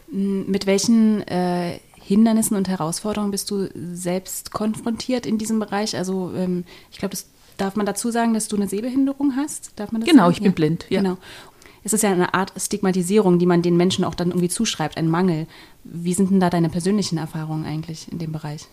Mit 0.09 0.67
welchen 0.67 1.27
äh, 1.29 1.79
Hindernissen 2.03 2.57
und 2.57 2.69
Herausforderungen 2.69 3.31
bist 3.31 3.51
du 3.51 3.69
selbst 3.75 4.51
konfrontiert 4.51 5.25
in 5.25 5.39
diesem 5.39 5.61
Bereich? 5.61 5.97
Also 5.97 6.33
ähm, 6.35 6.65
ich 6.91 6.99
glaube, 6.99 7.13
das 7.13 7.27
darf 7.63 7.77
man 7.77 7.87
dazu 7.87 8.11
sagen, 8.11 8.35
dass 8.35 8.49
du 8.49 8.57
eine 8.57 8.69
Sehbehinderung 8.69 9.37
hast? 9.37 9.73
Darf 9.77 9.93
man 9.93 10.01
das 10.01 10.11
genau, 10.11 10.25
sagen? 10.25 10.33
ich 10.33 10.39
bin 10.41 10.51
ja. 10.51 10.55
blind. 10.55 10.87
Ja. 10.89 11.01
Genau. 11.01 11.19
Es 11.85 11.93
ist 11.93 12.03
ja 12.03 12.13
eine 12.13 12.35
Art 12.35 12.53
Stigmatisierung, 12.57 13.39
die 13.39 13.47
man 13.47 13.63
den 13.63 13.77
Menschen 13.77 14.05
auch 14.05 14.15
dann 14.15 14.29
irgendwie 14.29 14.49
zuschreibt, 14.49 14.97
ein 14.97 15.09
Mangel. 15.09 15.47
Wie 15.85 16.15
sind 16.15 16.31
denn 16.31 16.41
da 16.41 16.51
deine 16.51 16.69
persönlichen 16.69 17.19
Erfahrungen 17.19 17.65
eigentlich 17.65 18.11
in 18.11 18.19
dem 18.19 18.33
Bereich? 18.33 18.67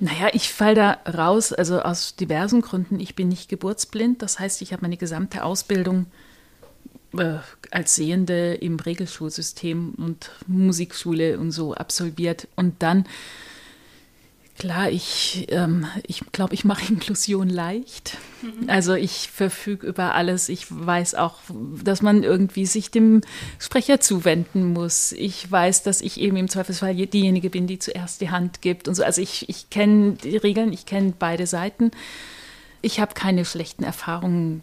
Naja, 0.00 0.28
ich 0.32 0.52
falle 0.52 0.74
da 0.74 0.90
raus, 1.10 1.52
also 1.52 1.80
aus 1.80 2.16
diversen 2.16 2.60
Gründen. 2.60 3.00
Ich 3.00 3.14
bin 3.14 3.28
nicht 3.28 3.48
geburtsblind, 3.48 4.20
das 4.20 4.38
heißt, 4.38 4.60
ich 4.60 4.72
habe 4.72 4.82
meine 4.82 4.98
gesamte 4.98 5.42
Ausbildung 5.44 6.06
äh, 7.16 7.38
als 7.70 7.94
Sehende 7.94 8.54
im 8.54 8.76
Regelschulsystem 8.78 9.94
und 9.96 10.30
Musikschule 10.46 11.38
und 11.38 11.52
so 11.52 11.74
absolviert. 11.74 12.48
Und 12.56 12.82
dann 12.82 13.06
Klar, 14.58 14.90
ich 14.90 15.46
ähm, 15.50 15.86
ich, 16.06 16.22
glaube, 16.32 16.54
ich 16.54 16.64
mache 16.64 16.90
Inklusion 16.90 17.48
leicht. 17.48 18.16
Mhm. 18.40 18.70
Also 18.70 18.94
ich 18.94 19.30
verfüge 19.30 19.86
über 19.86 20.14
alles. 20.14 20.48
Ich 20.48 20.66
weiß 20.70 21.14
auch, 21.14 21.40
dass 21.84 22.00
man 22.00 22.22
irgendwie 22.22 22.64
sich 22.64 22.90
dem 22.90 23.20
Sprecher 23.58 24.00
zuwenden 24.00 24.72
muss. 24.72 25.12
Ich 25.12 25.50
weiß, 25.50 25.82
dass 25.82 26.00
ich 26.00 26.18
eben 26.18 26.36
im 26.36 26.48
Zweifelsfall 26.48 26.94
diejenige 26.94 27.50
bin, 27.50 27.66
die 27.66 27.78
zuerst 27.78 28.22
die 28.22 28.30
Hand 28.30 28.62
gibt 28.62 28.88
und 28.88 28.94
so. 28.94 29.04
Also 29.04 29.20
ich, 29.20 29.48
ich 29.50 29.68
kenne 29.68 30.12
die 30.12 30.38
Regeln, 30.38 30.72
ich 30.72 30.86
kenne 30.86 31.12
beide 31.18 31.46
Seiten. 31.46 31.90
Ich 32.80 32.98
habe 32.98 33.12
keine 33.12 33.44
schlechten 33.44 33.84
Erfahrungen 33.84 34.62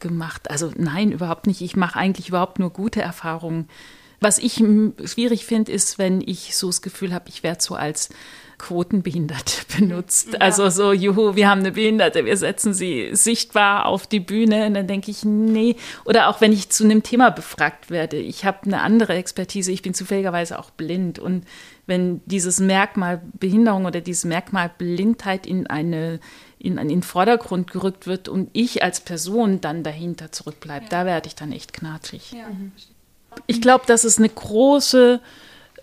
gemacht. 0.00 0.50
Also 0.50 0.72
nein, 0.76 1.12
überhaupt 1.12 1.46
nicht. 1.46 1.60
Ich 1.60 1.76
mache 1.76 1.98
eigentlich 1.98 2.28
überhaupt 2.28 2.58
nur 2.58 2.70
gute 2.70 3.00
Erfahrungen. 3.00 3.68
Was 4.18 4.38
ich 4.38 4.54
schwierig 5.04 5.46
finde, 5.46 5.72
ist, 5.72 5.98
wenn 5.98 6.20
ich 6.20 6.56
so 6.56 6.66
das 6.66 6.82
Gefühl 6.82 7.14
habe, 7.14 7.28
ich 7.28 7.42
werde 7.42 7.62
so 7.62 7.74
als 7.74 8.10
quotenbehindert 8.60 9.66
benutzt. 9.76 10.34
Ja. 10.34 10.40
Also 10.40 10.68
so, 10.68 10.92
juhu, 10.92 11.34
wir 11.34 11.48
haben 11.48 11.60
eine 11.60 11.72
Behinderte, 11.72 12.24
wir 12.24 12.36
setzen 12.36 12.74
sie 12.74 13.10
sichtbar 13.12 13.86
auf 13.86 14.06
die 14.06 14.20
Bühne. 14.20 14.66
Und 14.66 14.74
dann 14.74 14.86
denke 14.86 15.10
ich, 15.10 15.24
nee. 15.24 15.76
Oder 16.04 16.28
auch 16.28 16.40
wenn 16.40 16.52
ich 16.52 16.70
zu 16.70 16.84
einem 16.84 17.02
Thema 17.02 17.30
befragt 17.30 17.90
werde. 17.90 18.18
Ich 18.18 18.44
habe 18.44 18.58
eine 18.64 18.82
andere 18.82 19.14
Expertise, 19.14 19.72
ich 19.72 19.82
bin 19.82 19.94
zufälligerweise 19.94 20.58
auch 20.58 20.70
blind. 20.70 21.18
Und 21.18 21.46
wenn 21.86 22.20
dieses 22.26 22.60
Merkmal 22.60 23.22
Behinderung 23.38 23.86
oder 23.86 24.00
dieses 24.00 24.24
Merkmal 24.24 24.70
Blindheit 24.76 25.46
in 25.46 25.66
eine 25.66 26.20
in, 26.58 26.76
in 26.76 26.88
den 26.88 27.02
Vordergrund 27.02 27.70
gerückt 27.70 28.06
wird 28.06 28.28
und 28.28 28.50
ich 28.52 28.82
als 28.82 29.00
Person 29.00 29.62
dann 29.62 29.82
dahinter 29.82 30.30
zurückbleibe, 30.30 30.84
ja. 30.84 30.90
da 30.90 31.06
werde 31.06 31.28
ich 31.28 31.34
dann 31.34 31.52
echt 31.52 31.72
knatschig. 31.72 32.32
Ja. 32.32 32.50
Ich 33.46 33.62
glaube, 33.62 33.86
dass 33.86 34.04
es 34.04 34.18
eine 34.18 34.28
große 34.28 35.20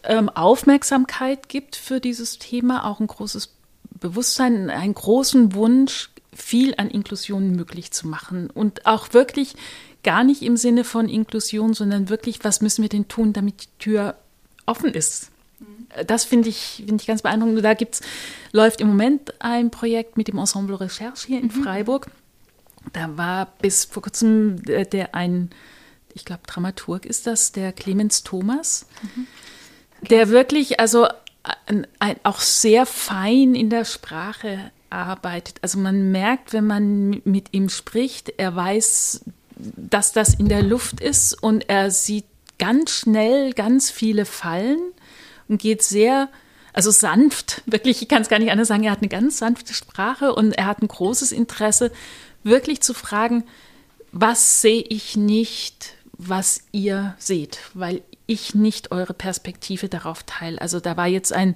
ähm, 0.03 0.29
Aufmerksamkeit 0.29 1.49
gibt 1.49 1.75
für 1.75 1.99
dieses 1.99 2.39
Thema, 2.39 2.85
auch 2.85 2.99
ein 2.99 3.07
großes 3.07 3.53
Bewusstsein, 3.99 4.69
einen 4.69 4.93
großen 4.93 5.53
Wunsch, 5.53 6.09
viel 6.33 6.75
an 6.77 6.89
Inklusion 6.89 7.55
möglich 7.55 7.91
zu 7.91 8.07
machen 8.07 8.49
und 8.49 8.85
auch 8.85 9.13
wirklich 9.13 9.55
gar 10.03 10.23
nicht 10.23 10.43
im 10.43 10.55
Sinne 10.55 10.83
von 10.83 11.09
Inklusion, 11.09 11.73
sondern 11.73 12.09
wirklich, 12.09 12.43
was 12.43 12.61
müssen 12.61 12.83
wir 12.83 12.89
denn 12.89 13.07
tun, 13.07 13.33
damit 13.33 13.63
die 13.63 13.79
Tür 13.79 14.15
offen 14.65 14.93
ist. 14.93 15.31
Das 16.05 16.25
finde 16.25 16.49
ich, 16.49 16.83
find 16.85 17.01
ich 17.01 17.07
ganz 17.07 17.23
beeindruckend. 17.23 17.65
Da 17.65 17.73
gibt's, 17.73 18.01
läuft 18.51 18.81
im 18.81 18.89
Moment 18.89 19.33
ein 19.41 19.71
Projekt 19.71 20.15
mit 20.15 20.27
dem 20.27 20.37
Ensemble 20.37 20.79
Recherche 20.79 21.27
hier 21.27 21.39
in 21.39 21.47
mhm. 21.47 21.63
Freiburg. 21.63 22.11
Da 22.93 23.17
war 23.17 23.47
bis 23.59 23.85
vor 23.85 24.03
kurzem 24.03 24.61
der, 24.63 24.85
der 24.85 25.15
ein, 25.15 25.49
ich 26.13 26.23
glaube, 26.23 26.43
Dramaturg 26.45 27.05
ist 27.05 27.25
das, 27.25 27.51
der 27.51 27.73
Clemens 27.73 28.23
Thomas. 28.23 28.85
Mhm 29.01 29.27
der 30.09 30.29
wirklich, 30.29 30.79
also 30.79 31.07
ein, 31.65 31.87
ein, 31.99 32.17
auch 32.23 32.39
sehr 32.39 32.85
fein 32.85 33.55
in 33.55 33.69
der 33.69 33.85
Sprache 33.85 34.71
arbeitet. 34.89 35.57
Also 35.61 35.79
man 35.79 36.11
merkt, 36.11 36.53
wenn 36.53 36.65
man 36.65 37.21
mit 37.25 37.53
ihm 37.53 37.69
spricht, 37.69 38.33
er 38.37 38.55
weiß, 38.55 39.25
dass 39.55 40.11
das 40.11 40.35
in 40.35 40.49
der 40.49 40.63
Luft 40.63 40.99
ist 41.01 41.33
und 41.41 41.69
er 41.69 41.91
sieht 41.91 42.25
ganz 42.59 42.91
schnell 42.91 43.53
ganz 43.53 43.89
viele 43.89 44.25
Fallen 44.25 44.79
und 45.47 45.61
geht 45.61 45.83
sehr, 45.83 46.29
also 46.73 46.91
sanft, 46.91 47.61
wirklich, 47.65 48.01
ich 48.01 48.07
kann 48.07 48.21
es 48.21 48.29
gar 48.29 48.39
nicht 48.39 48.51
anders 48.51 48.67
sagen, 48.67 48.83
er 48.83 48.91
hat 48.91 48.99
eine 48.99 49.09
ganz 49.09 49.37
sanfte 49.37 49.73
Sprache 49.73 50.33
und 50.33 50.53
er 50.53 50.65
hat 50.65 50.81
ein 50.81 50.87
großes 50.87 51.31
Interesse, 51.31 51.91
wirklich 52.43 52.81
zu 52.81 52.93
fragen, 52.93 53.43
was 54.11 54.61
sehe 54.61 54.81
ich 54.81 55.17
nicht, 55.17 55.95
was 56.13 56.61
ihr 56.71 57.15
seht, 57.19 57.59
weil 57.73 58.01
ich 58.27 58.53
nicht 58.53 58.91
eure 58.91 59.13
Perspektive 59.13 59.89
darauf 59.89 60.23
teile. 60.23 60.61
Also 60.61 60.79
da 60.79 60.97
war 60.97 61.07
jetzt 61.07 61.33
ein 61.33 61.55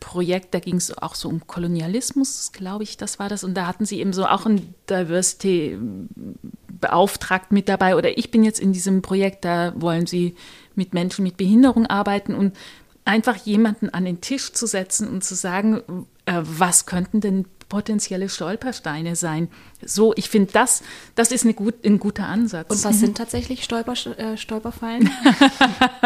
Projekt, 0.00 0.54
da 0.54 0.60
ging 0.60 0.76
es 0.76 0.96
auch 0.96 1.14
so 1.14 1.28
um 1.28 1.46
Kolonialismus, 1.46 2.52
glaube 2.52 2.84
ich, 2.84 2.96
das 2.96 3.18
war 3.18 3.28
das. 3.28 3.44
Und 3.44 3.52
da 3.54 3.66
hatten 3.66 3.84
sie 3.84 4.00
eben 4.00 4.12
so 4.12 4.24
auch 4.26 4.46
einen 4.46 4.74
Diversity-Beauftragten 4.88 7.54
mit 7.54 7.68
dabei. 7.68 7.96
Oder 7.96 8.16
ich 8.16 8.30
bin 8.30 8.44
jetzt 8.44 8.60
in 8.60 8.72
diesem 8.72 9.02
Projekt, 9.02 9.44
da 9.44 9.72
wollen 9.76 10.06
sie 10.06 10.36
mit 10.74 10.94
Menschen 10.94 11.24
mit 11.24 11.36
Behinderung 11.36 11.86
arbeiten 11.86 12.34
und 12.34 12.56
einfach 13.04 13.36
jemanden 13.36 13.90
an 13.90 14.04
den 14.04 14.20
Tisch 14.20 14.52
zu 14.52 14.66
setzen 14.66 15.08
und 15.08 15.24
zu 15.24 15.34
sagen, 15.34 16.06
äh, 16.26 16.40
was 16.42 16.86
könnten 16.86 17.20
denn 17.20 17.46
potenzielle 17.68 18.28
Stolpersteine 18.28 19.16
sein. 19.16 19.48
So, 19.84 20.14
ich 20.16 20.28
finde, 20.28 20.52
das, 20.52 20.82
das 21.14 21.32
ist 21.32 21.44
eine 21.44 21.54
gut, 21.54 21.84
ein 21.84 21.98
guter 21.98 22.26
Ansatz. 22.26 22.70
Und 22.70 22.84
was 22.84 22.96
mhm. 22.96 23.00
sind 23.00 23.18
tatsächlich 23.18 23.64
Stolper, 23.64 23.94
äh, 24.18 24.36
Stolperfallen? 24.36 25.10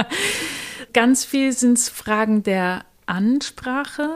Ganz 0.92 1.24
viel 1.24 1.52
sind 1.52 1.78
es 1.78 1.88
Fragen 1.88 2.42
der 2.42 2.84
Ansprache. 3.06 4.08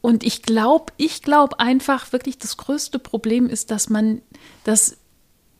Und 0.00 0.24
ich 0.24 0.42
glaube, 0.42 0.92
ich 0.96 1.22
glaube 1.22 1.58
einfach 1.60 2.12
wirklich, 2.12 2.38
das 2.38 2.56
größte 2.56 2.98
Problem 2.98 3.48
ist, 3.48 3.70
dass 3.70 3.88
man, 3.88 4.22
dass 4.64 4.96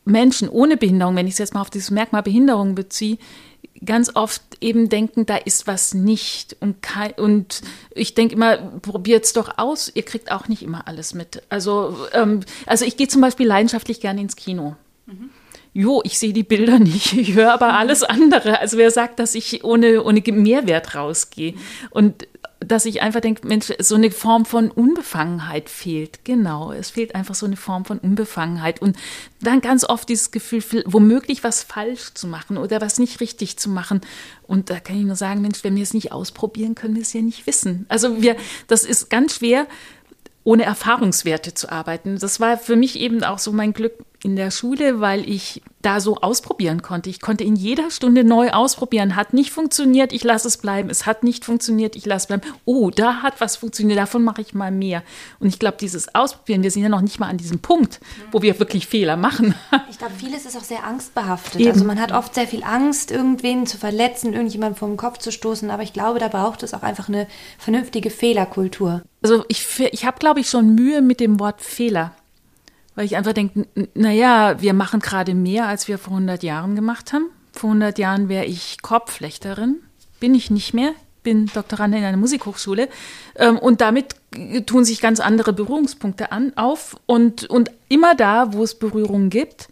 Menschen 0.04 0.48
ohne 0.48 0.76
Behinderung, 0.76 1.16
wenn 1.16 1.26
ich 1.26 1.34
es 1.34 1.38
jetzt 1.38 1.54
mal 1.54 1.60
auf 1.60 1.70
dieses 1.70 1.90
Merkmal 1.90 2.22
Behinderung 2.22 2.74
beziehe, 2.74 3.18
ganz 3.84 4.14
oft 4.14 4.42
eben 4.60 4.88
denken, 4.88 5.26
da 5.26 5.36
ist 5.36 5.66
was 5.66 5.94
nicht. 5.94 6.56
Und, 6.60 6.82
kein, 6.82 7.12
und 7.12 7.62
ich 7.90 8.14
denke 8.14 8.34
immer, 8.34 8.56
probiert 8.56 9.24
es 9.24 9.32
doch 9.32 9.58
aus, 9.58 9.90
ihr 9.94 10.04
kriegt 10.04 10.30
auch 10.30 10.48
nicht 10.48 10.62
immer 10.62 10.88
alles 10.88 11.14
mit. 11.14 11.42
Also, 11.48 11.96
ähm, 12.12 12.40
also 12.66 12.84
ich 12.84 12.96
gehe 12.96 13.08
zum 13.08 13.20
Beispiel 13.20 13.46
leidenschaftlich 13.46 14.00
gerne 14.00 14.20
ins 14.20 14.36
Kino. 14.36 14.76
Mhm. 15.06 15.30
Jo, 15.74 16.00
ich 16.04 16.18
sehe 16.18 16.32
die 16.32 16.42
Bilder 16.42 16.78
nicht, 16.78 17.12
ich 17.12 17.34
höre 17.34 17.52
aber 17.52 17.74
alles 17.74 18.02
andere. 18.02 18.60
Also 18.60 18.78
wer 18.78 18.90
sagt, 18.90 19.18
dass 19.18 19.34
ich 19.34 19.64
ohne, 19.64 20.02
ohne 20.02 20.22
Mehrwert 20.26 20.94
rausgehe? 20.94 21.54
Und 21.90 22.26
dass 22.60 22.86
ich 22.86 23.02
einfach 23.02 23.20
denke, 23.20 23.46
Mensch, 23.46 23.72
so 23.78 23.94
eine 23.94 24.10
Form 24.10 24.44
von 24.44 24.70
Unbefangenheit 24.70 25.70
fehlt. 25.70 26.24
Genau, 26.24 26.72
es 26.72 26.90
fehlt 26.90 27.14
einfach 27.14 27.34
so 27.34 27.46
eine 27.46 27.56
Form 27.56 27.84
von 27.84 27.98
Unbefangenheit. 27.98 28.82
Und 28.82 28.96
dann 29.40 29.60
ganz 29.60 29.84
oft 29.84 30.08
dieses 30.08 30.32
Gefühl, 30.32 30.82
womöglich 30.86 31.44
was 31.44 31.62
falsch 31.62 32.14
zu 32.14 32.26
machen 32.26 32.56
oder 32.58 32.80
was 32.80 32.98
nicht 32.98 33.20
richtig 33.20 33.58
zu 33.58 33.70
machen. 33.70 34.00
Und 34.42 34.70
da 34.70 34.80
kann 34.80 34.98
ich 34.98 35.04
nur 35.04 35.14
sagen, 35.14 35.40
Mensch, 35.40 35.62
wenn 35.62 35.76
wir 35.76 35.82
es 35.82 35.94
nicht 35.94 36.10
ausprobieren, 36.10 36.74
können 36.74 36.96
wir 36.96 37.02
es 37.02 37.12
ja 37.12 37.22
nicht 37.22 37.46
wissen. 37.46 37.86
Also 37.88 38.22
wir, 38.22 38.36
das 38.66 38.82
ist 38.82 39.08
ganz 39.08 39.36
schwer, 39.36 39.66
ohne 40.48 40.64
Erfahrungswerte 40.64 41.52
zu 41.52 41.70
arbeiten. 41.70 42.18
Das 42.18 42.40
war 42.40 42.56
für 42.56 42.74
mich 42.74 42.98
eben 42.98 43.22
auch 43.22 43.38
so 43.38 43.52
mein 43.52 43.74
Glück 43.74 43.92
in 44.24 44.34
der 44.34 44.50
Schule, 44.50 44.98
weil 44.98 45.28
ich 45.28 45.60
da 45.82 46.00
so 46.00 46.16
ausprobieren 46.16 46.80
konnte. 46.80 47.10
Ich 47.10 47.20
konnte 47.20 47.44
in 47.44 47.54
jeder 47.54 47.90
Stunde 47.90 48.24
neu 48.24 48.50
ausprobieren. 48.52 49.14
Hat 49.14 49.34
nicht 49.34 49.50
funktioniert, 49.50 50.10
ich 50.10 50.24
lasse 50.24 50.48
es 50.48 50.56
bleiben. 50.56 50.88
Es 50.88 51.04
hat 51.04 51.22
nicht 51.22 51.44
funktioniert, 51.44 51.96
ich 51.96 52.06
lasse 52.06 52.22
es 52.24 52.26
bleiben. 52.28 52.54
Oh, 52.64 52.88
da 52.88 53.20
hat 53.20 53.42
was 53.42 53.56
funktioniert, 53.56 53.98
davon 53.98 54.24
mache 54.24 54.40
ich 54.40 54.54
mal 54.54 54.70
mehr. 54.70 55.02
Und 55.38 55.48
ich 55.48 55.58
glaube, 55.58 55.76
dieses 55.78 56.14
Ausprobieren, 56.14 56.62
wir 56.62 56.70
sind 56.70 56.82
ja 56.82 56.88
noch 56.88 57.02
nicht 57.02 57.20
mal 57.20 57.28
an 57.28 57.36
diesem 57.36 57.58
Punkt, 57.58 58.00
wo 58.32 58.40
wir 58.40 58.58
wirklich 58.58 58.86
Fehler 58.86 59.18
machen. 59.18 59.54
Ich 59.90 59.98
glaube, 59.98 60.14
vieles 60.16 60.46
ist 60.46 60.56
auch 60.56 60.64
sehr 60.64 60.82
angstbehaftet. 60.82 61.60
Eben. 61.60 61.72
Also 61.72 61.84
man 61.84 62.00
hat 62.00 62.12
oft 62.12 62.34
sehr 62.34 62.46
viel 62.46 62.64
Angst, 62.64 63.10
irgendwen 63.10 63.66
zu 63.66 63.76
verletzen, 63.76 64.32
irgendjemanden 64.32 64.78
vor 64.78 64.88
den 64.88 64.96
Kopf 64.96 65.18
zu 65.18 65.30
stoßen. 65.30 65.70
Aber 65.70 65.82
ich 65.82 65.92
glaube, 65.92 66.18
da 66.18 66.28
braucht 66.28 66.62
es 66.62 66.72
auch 66.72 66.82
einfach 66.82 67.08
eine 67.08 67.26
vernünftige 67.58 68.08
Fehlerkultur. 68.08 69.02
Also 69.22 69.44
ich, 69.48 69.80
ich 69.80 70.04
habe, 70.04 70.18
glaube 70.18 70.40
ich, 70.40 70.48
schon 70.48 70.74
Mühe 70.74 71.02
mit 71.02 71.20
dem 71.20 71.40
Wort 71.40 71.60
Fehler 71.60 72.14
weil 72.98 73.04
ich 73.04 73.16
einfach 73.16 73.32
denke, 73.32 73.68
naja, 73.94 74.60
wir 74.60 74.72
machen 74.72 74.98
gerade 74.98 75.32
mehr, 75.32 75.68
als 75.68 75.86
wir 75.86 75.98
vor 75.98 76.14
100 76.14 76.42
Jahren 76.42 76.74
gemacht 76.74 77.12
haben. 77.12 77.26
Vor 77.52 77.70
100 77.70 77.96
Jahren 77.96 78.28
wäre 78.28 78.44
ich 78.44 78.82
Korbflechterin, 78.82 79.76
bin 80.18 80.34
ich 80.34 80.50
nicht 80.50 80.74
mehr, 80.74 80.94
bin 81.22 81.46
Doktorandin 81.46 82.00
in 82.00 82.06
einer 82.06 82.16
Musikhochschule 82.16 82.88
ähm, 83.36 83.56
und 83.56 83.80
damit 83.80 84.16
tun 84.66 84.84
sich 84.84 85.00
ganz 85.00 85.20
andere 85.20 85.52
Berührungspunkte 85.52 86.32
an, 86.32 86.52
auf 86.56 86.96
und, 87.06 87.44
und 87.44 87.70
immer 87.88 88.16
da, 88.16 88.52
wo 88.52 88.64
es 88.64 88.76
Berührungen 88.76 89.30
gibt, 89.30 89.68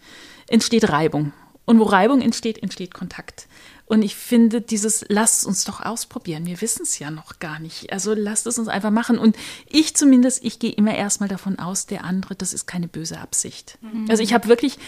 entsteht 0.47 0.89
Reibung. 0.89 1.33
Und 1.65 1.81
wo 1.81 1.83
Reibung 1.83 2.21
entsteht, 2.21 2.63
entsteht 2.63 2.95
Kontakt. 2.95 3.49
Und 3.87 4.03
ich 4.03 4.17
finde 4.17 4.61
dieses, 4.61 5.05
lasst 5.09 5.47
uns 5.47 5.65
doch 5.65 5.81
ausprobieren. 5.81 6.45
Wir 6.45 6.61
wissen 6.61 6.83
es 6.83 6.99
ja 6.99 7.13
noch 7.13 7.39
gar 7.39 7.61
nicht. 7.61 7.93
Also 7.93 8.15
lasst 8.15 8.47
es 8.49 8.59
uns 8.59 8.67
einfach 8.67 8.91
machen. 8.91 9.17
Und 9.17 9.37
ich 9.69 9.95
zumindest, 9.95 10.45
ich 10.45 10.59
gehe 10.59 10.73
immer 10.73 10.95
erstmal 10.95 11.29
davon 11.29 11.61
aus, 11.61 11.87
der 11.87 12.05
andere, 12.05 12.35
das 12.35 12.53
ist 12.53 12.67
keine 12.67 12.89
böse 12.89 13.21
Absicht. 13.21 13.79
Mhm. 13.81 14.07
Also 14.11 14.25
ich 14.25 14.35
habe 14.35 14.49
wirklich, 14.49 14.79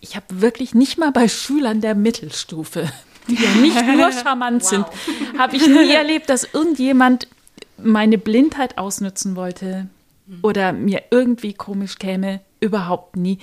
ich 0.00 0.16
habe 0.16 0.26
wirklich 0.28 0.74
nicht 0.74 0.98
mal 0.98 1.12
bei 1.12 1.28
Schülern 1.28 1.80
der 1.80 1.94
Mittelstufe, 1.94 2.90
die 3.28 3.34
ja 3.34 3.54
nicht 3.54 3.80
nur 3.96 4.10
charmant 4.10 4.62
wow. 4.62 4.68
sind, 4.68 4.86
habe 5.38 5.56
ich 5.56 5.68
nie 5.68 5.92
erlebt, 5.92 6.28
dass 6.28 6.48
irgendjemand 6.52 7.28
meine 7.78 8.18
Blindheit 8.18 8.76
ausnutzen 8.76 9.36
wollte 9.36 9.88
oder 10.42 10.72
mir 10.72 11.04
irgendwie 11.10 11.54
komisch 11.54 11.98
käme. 11.98 12.40
Überhaupt 12.60 13.16
nie 13.16 13.38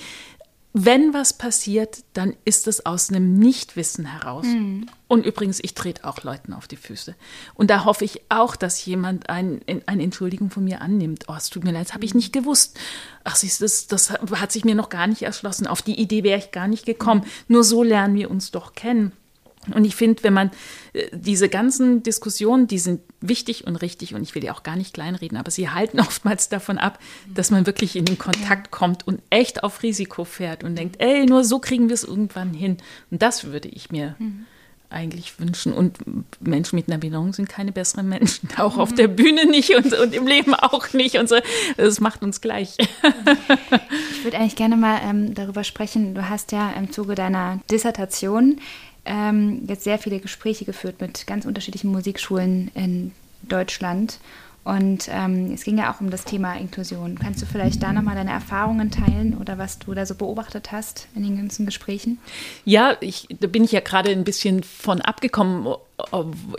wenn 0.74 1.14
was 1.14 1.34
passiert, 1.34 2.04
dann 2.14 2.36
ist 2.46 2.68
es 2.68 2.86
aus 2.86 3.10
einem 3.10 3.34
Nichtwissen 3.40 4.06
heraus. 4.06 4.46
Mhm. 4.46 4.86
Und 5.08 5.26
übrigens, 5.26 5.60
ich 5.62 5.74
trete 5.74 6.04
auch 6.04 6.24
Leuten 6.24 6.54
auf 6.54 6.68
die 6.68 6.76
Füße. 6.76 7.16
Und 7.56 7.70
da 7.70 7.86
hoffe 7.86 8.06
ich 8.06 8.22
auch, 8.30 8.56
dass 8.56 8.86
jemand 8.86 9.30
ein, 9.30 9.62
eine 9.86 10.04
Entschuldigung 10.04 10.52
von 10.52 10.64
mir 10.64 10.82
annimmt. 10.82 11.26
Oh, 11.30 11.34
es 11.36 11.50
tut 11.50 11.64
mir 11.64 11.72
leid, 11.72 11.88
das 11.88 11.94
habe 11.94 12.06
ich 12.06 12.14
nicht 12.14 12.34
gewusst. 12.34 12.78
Ach, 13.24 13.36
siehst 13.36 13.60
du, 13.60 13.66
das, 13.66 13.88
das 13.88 14.12
hat 14.12 14.52
sich 14.52 14.66
mir 14.66 14.76
noch 14.76 14.90
gar 14.90 15.08
nicht 15.08 15.24
erschlossen. 15.24 15.66
Auf 15.68 15.82
die 15.82 16.00
Idee 16.00 16.24
wäre 16.24 16.40
ich 16.40 16.52
gar 16.52 16.68
nicht 16.68 16.86
gekommen. 16.86 17.22
Mhm. 17.22 17.54
Nur 17.54 17.64
so 17.64 17.82
lernen 17.82 18.16
wir 18.16 18.30
uns 18.30 18.52
doch 18.52 18.74
kennen. 18.74 19.14
Und 19.74 19.86
ich 19.86 19.96
finde, 19.96 20.24
wenn 20.24 20.34
man 20.34 20.52
äh, 20.94 21.08
diese 21.12 21.50
ganzen 21.50 22.04
Diskussionen, 22.04 22.68
die 22.68 22.80
sind 22.80 23.02
wichtig 23.22 23.66
und 23.66 23.76
richtig 23.78 24.14
und 24.14 24.24
ich 24.24 24.36
will 24.36 24.42
die 24.42 24.52
auch 24.52 24.64
gar 24.64 24.76
nicht 24.76 24.94
kleinreden, 24.94 25.38
aber 25.38 25.52
sie 25.52 25.70
halten 25.70 26.00
oftmals 26.08 26.50
davon 26.50 26.78
ab, 26.78 27.00
dass 27.34 27.52
man 27.52 27.66
wirklich 27.66 27.96
in 27.96 28.06
den 28.06 28.18
Kontakt 28.18 28.72
kommt 28.72 29.08
und 29.08 29.22
echt 29.30 29.64
auf 29.64 29.84
Risiko 29.84 30.24
fährt 30.24 30.64
und 30.64 30.76
denkt, 30.76 30.98
ey, 31.00 31.26
nur 31.26 31.44
so 31.44 31.60
kriegen 31.60 31.90
wir 31.90 31.94
es 31.94 32.04
irgendwann 32.04 32.54
hin. 32.54 32.78
Und 33.12 33.22
das 33.22 33.46
würde 33.46 33.68
ich 33.70 33.92
mir 33.92 34.16
mhm. 34.20 34.46
eigentlich 34.90 35.40
wünschen. 35.40 35.74
Und 35.74 35.98
Menschen 36.40 36.76
mit 36.76 36.88
einer 36.88 36.98
Behinderung 36.98 37.34
sind 37.34 37.50
keine 37.50 37.72
besseren 37.72 38.08
Menschen, 38.08 38.50
auch 38.58 38.76
mhm. 38.76 38.82
auf 38.82 38.94
der 38.94 39.08
Bühne 39.08 39.46
nicht 39.46 39.76
und, 39.76 39.94
und, 39.94 40.14
im 40.14 40.28
Leben 40.28 40.54
auch 40.54 40.94
nicht. 40.94 41.18
Und 41.18 41.30
so. 41.30 41.38
Das 41.78 42.00
macht 42.00 42.24
uns 42.24 42.42
gleich. 42.42 42.78
Ich 44.18 44.24
würde 44.24 44.40
eigentlich 44.40 44.56
gerne 44.56 44.76
mal 44.76 45.00
ähm, 45.04 45.36
darüber 45.36 45.64
sprechen. 45.64 46.16
Du 46.16 46.28
hast 46.28 46.52
ja 46.52 46.72
im 46.72 46.92
Zuge 46.92 47.14
deiner 47.14 47.60
Dissertation 47.70 48.60
ähm, 49.08 49.64
jetzt 49.68 49.84
sehr 49.84 49.98
viele 49.98 50.20
Gespräche 50.20 50.66
geführt 50.66 51.02
mit 51.02 51.26
ganz 51.28 51.46
unterschiedlichen 51.46 51.92
Musikschulen 51.92 52.72
in 52.76 53.12
Deutschland. 53.44 54.20
Und 54.68 55.08
ähm, 55.10 55.54
es 55.54 55.64
ging 55.64 55.78
ja 55.78 55.94
auch 55.94 56.02
um 56.02 56.10
das 56.10 56.26
Thema 56.26 56.56
Inklusion. 56.56 57.18
Kannst 57.18 57.42
du 57.42 57.46
vielleicht 57.46 57.82
da 57.82 57.94
nochmal 57.94 58.16
deine 58.16 58.32
Erfahrungen 58.32 58.92
teilen 58.92 59.38
oder 59.38 59.58
was 59.58 59.80
du 59.80 59.94
da 59.94 60.06
so 60.06 60.14
beobachtet 60.14 60.74
hast 60.74 61.08
in 61.16 61.24
den 61.24 61.38
ganzen 61.38 61.66
Gesprächen? 61.66 62.20
Ja, 62.66 62.98
ich, 63.00 63.30
da 63.40 63.48
bin 63.48 63.64
ich 63.64 63.72
ja 63.72 63.80
gerade 63.80 64.12
ein 64.12 64.26
bisschen 64.26 64.64
von 64.64 65.00
abgekommen. 65.00 65.74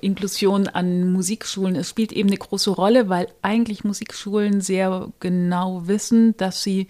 Inklusion 0.00 0.68
an 0.68 1.12
Musikschulen. 1.12 1.76
Es 1.76 1.90
spielt 1.90 2.12
eben 2.12 2.30
eine 2.30 2.38
große 2.38 2.70
Rolle, 2.70 3.10
weil 3.10 3.28
eigentlich 3.42 3.84
Musikschulen 3.84 4.62
sehr 4.62 5.08
genau 5.20 5.86
wissen, 5.86 6.34
dass 6.38 6.62
sie 6.62 6.86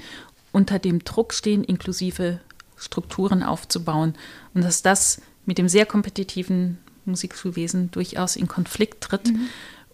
unter 0.53 0.79
dem 0.79 1.03
Druck 1.03 1.35
stehen, 1.35 1.65
inklusive 1.65 2.39
Strukturen 2.77 3.43
aufzubauen. 3.43 4.15
Und 4.55 4.63
dass 4.65 4.83
das 4.83 5.21
mit 5.49 5.57
dem 5.57 5.69
sehr 5.69 5.87
kompetitiven 5.87 6.77
Musikschulwesen 7.07 7.91
durchaus 7.91 8.37
in 8.37 8.49
Konflikt 8.49 9.03
tritt. 9.03 9.29
Mhm. 9.29 9.49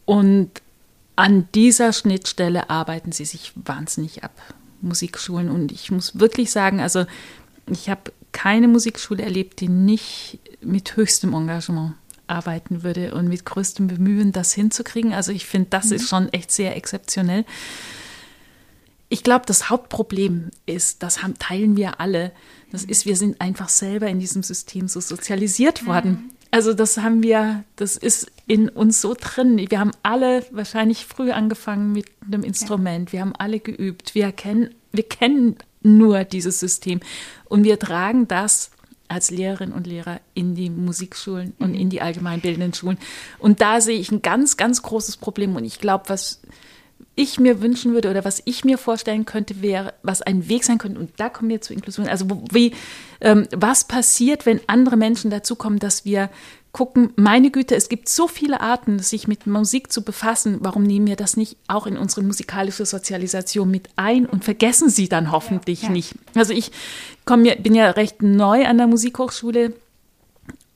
Und 0.04 0.50
an 1.14 1.48
dieser 1.54 1.92
Schnittstelle 1.92 2.70
arbeiten 2.70 3.12
sie 3.12 3.24
sich 3.24 3.52
wahnsinnig 3.54 4.24
ab, 4.24 4.32
Musikschulen. 4.80 5.48
Und 5.48 5.70
ich 5.70 5.92
muss 5.92 6.18
wirklich 6.18 6.50
sagen, 6.50 6.80
also 6.80 7.06
ich 7.70 7.88
habe 7.88 8.12
keine 8.32 8.66
Musikschule 8.66 9.22
erlebt, 9.22 9.60
die 9.60 9.68
nicht 9.68 10.40
mit 10.60 10.96
höchstem 10.96 11.32
Engagement 11.34 11.94
arbeiten 12.26 12.82
würde 12.82 13.14
und 13.14 13.28
mit 13.28 13.44
größtem 13.44 13.86
Bemühen, 13.86 14.32
das 14.32 14.52
hinzukriegen. 14.52 15.12
Also 15.12 15.30
ich 15.30 15.46
finde, 15.46 15.70
das 15.70 15.86
mhm. 15.86 15.92
ist 15.92 16.08
schon 16.08 16.32
echt 16.32 16.50
sehr 16.50 16.76
exzeptionell. 16.76 17.44
Ich 19.08 19.22
glaube, 19.22 19.44
das 19.46 19.70
Hauptproblem 19.70 20.50
ist, 20.66 21.04
das 21.04 21.22
haben, 21.22 21.38
teilen 21.38 21.76
wir 21.76 22.00
alle, 22.00 22.32
das 22.74 22.84
ist, 22.84 23.06
wir 23.06 23.16
sind 23.16 23.40
einfach 23.40 23.68
selber 23.68 24.08
in 24.08 24.18
diesem 24.18 24.42
System 24.42 24.88
so 24.88 25.00
sozialisiert 25.00 25.86
worden. 25.86 26.10
Mhm. 26.10 26.30
Also 26.50 26.74
das 26.74 26.98
haben 26.98 27.22
wir, 27.22 27.64
das 27.76 27.96
ist 27.96 28.30
in 28.46 28.68
uns 28.68 29.00
so 29.00 29.16
drin. 29.18 29.58
Wir 29.70 29.80
haben 29.80 29.92
alle 30.02 30.44
wahrscheinlich 30.50 31.06
früh 31.06 31.30
angefangen 31.30 31.92
mit 31.92 32.06
einem 32.26 32.44
Instrument. 32.44 33.12
Wir 33.12 33.20
haben 33.20 33.34
alle 33.36 33.60
geübt. 33.60 34.14
Wir 34.14 34.30
kennen, 34.32 34.74
wir 34.92 35.02
kennen 35.04 35.56
nur 35.82 36.24
dieses 36.24 36.60
System. 36.60 37.00
Und 37.46 37.64
wir 37.64 37.78
tragen 37.78 38.28
das 38.28 38.70
als 39.08 39.30
Lehrerinnen 39.30 39.74
und 39.74 39.86
Lehrer 39.86 40.20
in 40.34 40.54
die 40.54 40.70
Musikschulen 40.70 41.54
und 41.58 41.70
mhm. 41.70 41.78
in 41.78 41.90
die 41.90 42.00
allgemeinbildenden 42.00 42.74
Schulen. 42.74 42.98
Und 43.38 43.60
da 43.60 43.80
sehe 43.80 43.98
ich 43.98 44.10
ein 44.10 44.22
ganz, 44.22 44.56
ganz 44.56 44.82
großes 44.82 45.16
Problem. 45.16 45.56
Und 45.56 45.64
ich 45.64 45.78
glaube, 45.78 46.04
was 46.08 46.40
ich 47.16 47.38
mir 47.38 47.60
wünschen 47.60 47.94
würde 47.94 48.10
oder 48.10 48.24
was 48.24 48.42
ich 48.44 48.64
mir 48.64 48.78
vorstellen 48.78 49.24
könnte, 49.24 49.62
wäre, 49.62 49.94
was 50.02 50.22
ein 50.22 50.48
Weg 50.48 50.64
sein 50.64 50.78
könnte, 50.78 50.98
und 50.98 51.10
da 51.16 51.28
kommen 51.28 51.50
wir 51.50 51.60
zur 51.60 51.76
Inklusion, 51.76 52.08
also 52.08 52.26
wie, 52.50 52.72
ähm, 53.20 53.46
was 53.54 53.84
passiert, 53.86 54.46
wenn 54.46 54.60
andere 54.66 54.96
Menschen 54.96 55.30
dazukommen, 55.30 55.78
dass 55.78 56.04
wir 56.04 56.30
gucken, 56.72 57.12
meine 57.14 57.52
Güte, 57.52 57.76
es 57.76 57.88
gibt 57.88 58.08
so 58.08 58.26
viele 58.26 58.60
Arten, 58.60 58.98
sich 58.98 59.28
mit 59.28 59.46
Musik 59.46 59.92
zu 59.92 60.02
befassen, 60.02 60.58
warum 60.60 60.82
nehmen 60.82 61.06
wir 61.06 61.14
das 61.14 61.36
nicht 61.36 61.56
auch 61.68 61.86
in 61.86 61.96
unsere 61.96 62.22
musikalische 62.22 62.84
Sozialisation 62.84 63.70
mit 63.70 63.88
ein 63.94 64.26
und 64.26 64.44
vergessen 64.44 64.90
sie 64.90 65.08
dann 65.08 65.30
hoffentlich 65.30 65.82
ja, 65.82 65.88
ja. 65.88 65.92
nicht. 65.92 66.14
Also 66.34 66.52
ich 66.52 66.72
komme, 67.24 67.54
bin 67.56 67.76
ja 67.76 67.90
recht 67.90 68.22
neu 68.22 68.66
an 68.66 68.76
der 68.76 68.88
Musikhochschule 68.88 69.72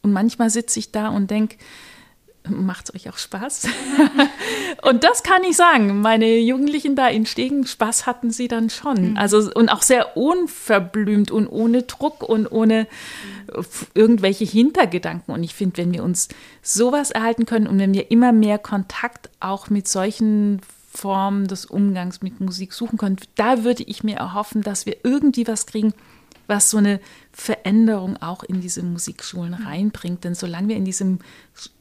und 0.02 0.12
manchmal 0.12 0.50
sitze 0.50 0.78
ich 0.78 0.92
da 0.92 1.08
und 1.08 1.32
denke, 1.32 1.56
macht 2.48 2.88
es 2.88 2.94
euch 2.94 3.08
auch 3.08 3.18
Spaß? 3.18 3.68
und 4.82 5.04
das 5.04 5.22
kann 5.22 5.42
ich 5.44 5.56
sagen. 5.56 6.00
Meine 6.00 6.38
Jugendlichen 6.38 6.96
da 6.96 7.08
in 7.08 7.26
Stegen, 7.26 7.66
Spaß 7.66 8.06
hatten 8.06 8.30
sie 8.30 8.48
dann 8.48 8.70
schon. 8.70 9.10
Mhm. 9.10 9.16
Also, 9.16 9.50
und 9.54 9.68
auch 9.68 9.82
sehr 9.82 10.16
unverblümt 10.16 11.30
und 11.30 11.48
ohne 11.48 11.82
Druck 11.82 12.22
und 12.22 12.46
ohne 12.50 12.86
irgendwelche 13.94 14.44
Hintergedanken. 14.44 15.34
Und 15.34 15.42
ich 15.42 15.54
finde, 15.54 15.78
wenn 15.78 15.92
wir 15.92 16.04
uns 16.04 16.28
sowas 16.62 17.10
erhalten 17.10 17.46
können 17.46 17.66
und 17.66 17.78
wenn 17.78 17.94
wir 17.94 18.10
immer 18.10 18.32
mehr 18.32 18.58
Kontakt 18.58 19.30
auch 19.40 19.70
mit 19.70 19.88
solchen 19.88 20.60
Formen 20.90 21.46
des 21.46 21.64
Umgangs 21.64 22.22
mit 22.22 22.40
Musik 22.40 22.72
suchen 22.72 22.98
können, 22.98 23.16
da 23.36 23.64
würde 23.64 23.84
ich 23.84 24.02
mir 24.04 24.16
erhoffen, 24.16 24.62
dass 24.62 24.86
wir 24.86 24.96
irgendwie 25.04 25.46
was 25.46 25.66
kriegen, 25.66 25.94
was 26.46 26.70
so 26.70 26.78
eine 26.78 27.00
Veränderung 27.32 28.16
auch 28.16 28.42
in 28.42 28.60
diese 28.60 28.82
Musikschulen 28.82 29.56
mhm. 29.58 29.66
reinbringt. 29.66 30.24
Denn 30.24 30.34
solange 30.34 30.68
wir 30.68 30.76
in 30.76 30.84
diesem 30.84 31.20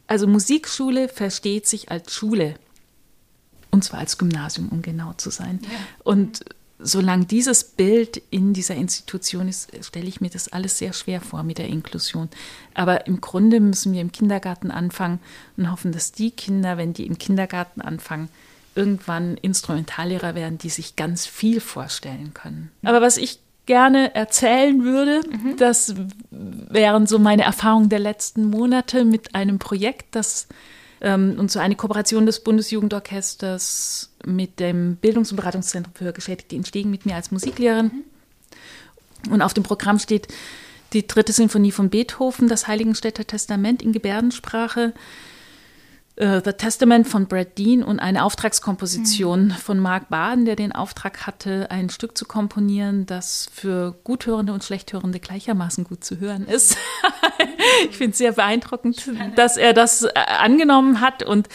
also 0.08 0.28
Musikschule 0.28 1.10
versteht 1.10 1.68
sich 1.68 1.92
als 1.92 2.14
Schule. 2.14 2.56
Und 3.70 3.84
zwar 3.84 4.00
als 4.00 4.18
Gymnasium, 4.18 4.70
um 4.70 4.82
genau 4.82 5.14
zu 5.14 5.30
sein. 5.30 5.60
Ja. 5.64 5.70
Und 6.04 6.46
solange 6.80 7.26
dieses 7.26 7.64
Bild 7.64 8.22
in 8.30 8.54
dieser 8.54 8.76
Institution 8.76 9.48
ist, 9.48 9.70
stelle 9.86 10.08
ich 10.08 10.22
mir 10.22 10.30
das 10.30 10.48
alles 10.48 10.78
sehr 10.78 10.94
schwer 10.94 11.22
vor 11.22 11.44
mit 11.44 11.58
der 11.58 11.68
Inklusion. 11.68 12.30
Aber 12.74 13.08
im 13.08 13.20
Grunde 13.22 13.60
müssen 13.60 13.94
wir 13.94 14.02
im 14.02 14.12
Kindergarten 14.12 14.72
anfangen 14.72 15.20
und 15.58 15.72
hoffen, 15.72 15.92
dass 15.92 16.12
die 16.12 16.32
Kinder, 16.32 16.78
wenn 16.78 16.94
die 16.94 17.06
im 17.06 17.18
Kindergarten 17.18 17.82
anfangen, 17.82 18.30
irgendwann 18.76 19.38
Instrumentallehrer 19.38 20.36
werden, 20.36 20.60
die 20.60 20.70
sich 20.70 20.96
ganz 20.96 21.26
viel 21.26 21.60
vorstellen 21.62 22.34
können. 22.34 22.72
Aber 22.84 23.02
was 23.02 23.18
ich 23.18 23.40
gerne 23.68 24.16
erzählen 24.16 24.84
würde. 24.84 25.22
Mhm. 25.30 25.58
Das 25.58 25.94
wären 26.32 27.06
so 27.06 27.20
meine 27.20 27.44
Erfahrungen 27.44 27.90
der 27.90 28.00
letzten 28.00 28.50
Monate 28.50 29.06
mit 29.06 29.36
einem 29.36 29.60
Projekt, 29.60 30.16
das 30.16 30.48
Ähm, 31.00 31.36
und 31.38 31.52
so 31.52 31.60
eine 31.60 31.76
Kooperation 31.76 32.26
des 32.26 32.40
Bundesjugendorchesters 32.40 34.10
mit 34.26 34.60
dem 34.60 34.96
Bildungs- 34.96 35.30
und 35.32 35.38
Beratungszentrum 35.38 35.94
für 35.94 36.12
Geschädigte 36.12 36.56
in 36.56 36.66
Stegen 36.66 36.90
mit 36.90 37.06
mir 37.06 37.16
als 37.16 37.30
Musiklehrerin. 37.30 38.04
Und 39.30 39.44
auf 39.44 39.54
dem 39.54 39.64
Programm 39.64 40.00
steht 40.00 40.28
die 40.94 41.06
dritte 41.06 41.34
Sinfonie 41.34 41.72
von 41.72 41.90
Beethoven, 41.90 42.48
das 42.48 42.68
Heiligenstädter 42.68 43.28
Testament 43.28 43.84
in 43.84 43.92
Gebärdensprache, 43.92 44.94
äh, 46.18 46.42
The 46.44 46.54
Testament 46.54 47.08
von 47.08 47.28
Brad 47.28 47.58
Dean 47.58 47.84
und 47.84 48.00
eine 48.00 48.24
Auftragskomposition 48.24 49.46
mhm. 49.46 49.52
von 49.52 49.80
Mark 49.80 50.10
Baden, 50.10 50.46
der 50.46 50.56
den 50.56 50.72
Auftrag 50.72 51.26
hatte, 51.28 51.72
ein 51.72 51.90
Stück 51.90 52.18
zu 52.18 52.26
komponieren, 52.26 53.06
das 53.06 53.50
für 53.54 53.96
Guthörende 54.04 54.52
und 54.52 54.64
Schlechthörende 54.64 55.20
gleichermaßen 55.20 55.84
gut 55.84 56.04
zu 56.04 56.20
hören 56.20 56.46
ist. 56.48 56.78
ich 57.90 57.98
finde 57.98 58.12
es 58.12 58.18
sehr 58.18 58.34
beeindruckend, 58.34 59.10
dass 59.36 59.58
er 59.58 59.74
das 59.74 60.04
äh, 60.04 60.12
angenommen 60.16 61.02
hat 61.02 61.24
und 61.24 61.50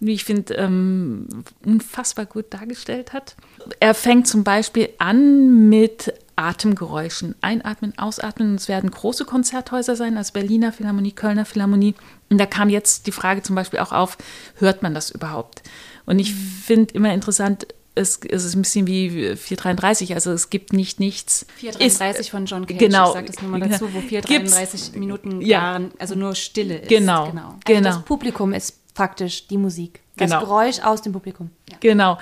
wie 0.00 0.14
ich 0.14 0.24
finde, 0.24 0.54
ähm, 0.54 1.28
unfassbar 1.64 2.26
gut 2.26 2.46
dargestellt 2.50 3.12
hat. 3.12 3.36
Er 3.78 3.94
fängt 3.94 4.26
zum 4.26 4.44
Beispiel 4.44 4.88
an 4.98 5.68
mit 5.68 6.12
Atemgeräuschen. 6.36 7.34
Einatmen, 7.42 7.96
ausatmen. 7.98 8.54
Es 8.54 8.66
werden 8.66 8.90
große 8.90 9.26
Konzerthäuser 9.26 9.94
sein, 9.96 10.16
als 10.16 10.32
Berliner 10.32 10.72
Philharmonie, 10.72 11.12
Kölner 11.12 11.44
Philharmonie. 11.44 11.94
Und 12.30 12.38
da 12.38 12.46
kam 12.46 12.70
jetzt 12.70 13.06
die 13.06 13.12
Frage 13.12 13.42
zum 13.42 13.56
Beispiel 13.56 13.80
auch 13.80 13.92
auf, 13.92 14.16
hört 14.56 14.82
man 14.82 14.94
das 14.94 15.10
überhaupt? 15.10 15.62
Und 16.06 16.18
ich 16.18 16.34
finde 16.34 16.94
immer 16.94 17.12
interessant, 17.12 17.66
es, 17.94 18.20
es, 18.26 18.44
ist 18.44 18.54
ein 18.54 18.62
bisschen 18.62 18.86
wie 18.86 19.36
433, 19.36 20.14
also 20.14 20.32
es 20.32 20.48
gibt 20.48 20.72
nicht 20.72 21.00
nichts. 21.00 21.44
433 21.56 22.20
ist, 22.20 22.30
von 22.30 22.46
John 22.46 22.66
Cage, 22.66 22.78
genau, 22.78 23.08
ich 23.08 23.12
sage 23.12 23.26
das 23.26 23.42
nur 23.42 23.50
mal 23.50 23.60
dazu, 23.60 23.92
wo 23.92 24.00
433 24.00 24.94
Minuten 24.94 25.40
ja, 25.40 25.46
Jahren, 25.46 25.90
also 25.98 26.14
nur 26.14 26.34
Stille 26.34 26.78
ist. 26.78 26.88
Genau, 26.88 27.30
genau. 27.30 27.48
Also 27.48 27.58
genau. 27.66 27.82
das 27.82 28.02
Publikum 28.04 28.52
ist 28.52 28.79
faktisch 28.94 29.46
die 29.48 29.58
Musik, 29.58 30.00
das 30.16 30.30
genau. 30.30 30.40
Geräusch 30.40 30.80
aus 30.80 31.02
dem 31.02 31.12
Publikum. 31.12 31.50
Ja. 31.68 31.76
Genau. 31.80 32.18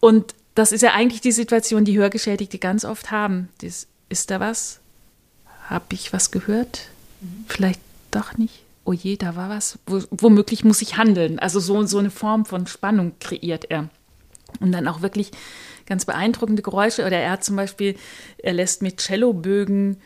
Und 0.00 0.34
das 0.54 0.72
ist 0.72 0.82
ja 0.82 0.92
eigentlich 0.92 1.20
die 1.20 1.32
Situation, 1.32 1.84
die 1.84 1.98
Hörgeschädigte 1.98 2.58
ganz 2.58 2.84
oft 2.84 3.10
haben. 3.10 3.48
Das, 3.60 3.86
ist 4.08 4.30
da 4.30 4.40
was? 4.40 4.80
Habe 5.68 5.86
ich 5.92 6.12
was 6.12 6.30
gehört? 6.30 6.88
Mhm. 7.20 7.44
Vielleicht 7.46 7.80
doch 8.10 8.36
nicht. 8.36 8.62
Oh 8.84 8.92
je, 8.92 9.16
da 9.16 9.36
war 9.36 9.50
was. 9.50 9.78
W 9.86 10.02
womöglich 10.10 10.64
muss 10.64 10.80
ich 10.80 10.96
handeln. 10.96 11.38
Also 11.38 11.60
so, 11.60 11.84
so 11.86 11.98
eine 11.98 12.10
Form 12.10 12.46
von 12.46 12.66
Spannung 12.66 13.12
kreiert 13.20 13.70
er. 13.70 13.88
Und 14.60 14.72
dann 14.72 14.88
auch 14.88 15.02
wirklich 15.02 15.30
ganz 15.84 16.06
beeindruckende 16.06 16.62
Geräusche. 16.62 17.04
Oder 17.04 17.18
er 17.18 17.32
hat 17.32 17.44
zum 17.44 17.56
Beispiel, 17.56 17.96
er 18.38 18.54
lässt 18.54 18.80
mit 18.80 19.00
Cellobögen 19.00 19.98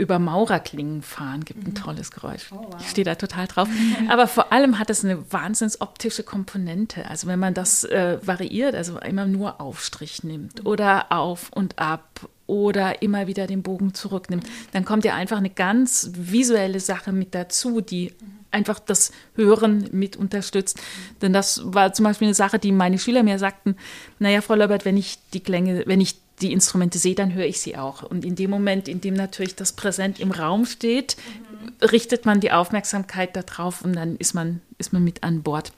über 0.00 0.18
Maurerklingen 0.18 1.02
fahren, 1.02 1.44
gibt 1.44 1.66
ein 1.66 1.70
mhm. 1.70 1.74
tolles 1.74 2.10
Geräusch. 2.10 2.50
Oh, 2.50 2.56
wow. 2.56 2.80
Ich 2.80 2.88
stehe 2.88 3.04
da 3.04 3.14
total 3.14 3.46
drauf. 3.46 3.68
Aber 4.08 4.26
vor 4.26 4.52
allem 4.52 4.78
hat 4.78 4.90
es 4.90 5.04
eine 5.04 5.30
wahnsinns 5.30 5.80
optische 5.80 6.22
Komponente. 6.22 7.06
Also 7.08 7.26
wenn 7.26 7.38
man 7.38 7.54
das 7.54 7.84
äh, 7.84 8.18
variiert, 8.26 8.74
also 8.74 8.98
immer 8.98 9.26
nur 9.26 9.60
Aufstrich 9.60 10.24
nimmt 10.24 10.66
oder 10.66 11.12
auf 11.12 11.50
und 11.52 11.78
ab 11.78 12.28
oder 12.46 13.02
immer 13.02 13.26
wieder 13.26 13.46
den 13.46 13.62
Bogen 13.62 13.94
zurücknimmt, 13.94 14.44
dann 14.72 14.84
kommt 14.84 15.04
ja 15.04 15.14
einfach 15.14 15.36
eine 15.36 15.50
ganz 15.50 16.10
visuelle 16.14 16.80
Sache 16.80 17.12
mit 17.12 17.34
dazu, 17.34 17.80
die 17.80 18.12
einfach 18.50 18.80
das 18.80 19.12
Hören 19.36 19.88
mit 19.92 20.16
unterstützt. 20.16 20.80
Denn 21.22 21.32
das 21.32 21.60
war 21.64 21.92
zum 21.92 22.04
Beispiel 22.04 22.26
eine 22.26 22.34
Sache, 22.34 22.58
die 22.58 22.72
meine 22.72 22.98
Schüler 22.98 23.22
mir 23.22 23.38
sagten, 23.38 23.76
naja, 24.18 24.40
Frau 24.40 24.54
Löbert, 24.54 24.84
wenn 24.84 24.96
ich 24.96 25.18
die 25.32 25.40
Klänge, 25.40 25.84
wenn 25.86 26.00
ich 26.00 26.16
die 26.40 26.52
Instrumente 26.52 26.98
sehe, 26.98 27.14
dann 27.14 27.34
höre 27.34 27.46
ich 27.46 27.60
sie 27.60 27.76
auch. 27.76 28.02
Und 28.02 28.24
in 28.24 28.34
dem 28.34 28.50
Moment, 28.50 28.88
in 28.88 29.00
dem 29.00 29.14
natürlich 29.14 29.54
das 29.54 29.72
Präsent 29.72 30.20
im 30.20 30.30
Raum 30.30 30.66
steht, 30.66 31.16
mhm. 31.16 31.86
richtet 31.88 32.26
man 32.26 32.40
die 32.40 32.52
Aufmerksamkeit 32.52 33.36
darauf 33.36 33.82
und 33.82 33.94
dann 33.94 34.16
ist 34.16 34.34
man, 34.34 34.60
ist 34.78 34.92
man 34.92 35.04
mit 35.04 35.22
an 35.22 35.42
Bord. 35.42 35.72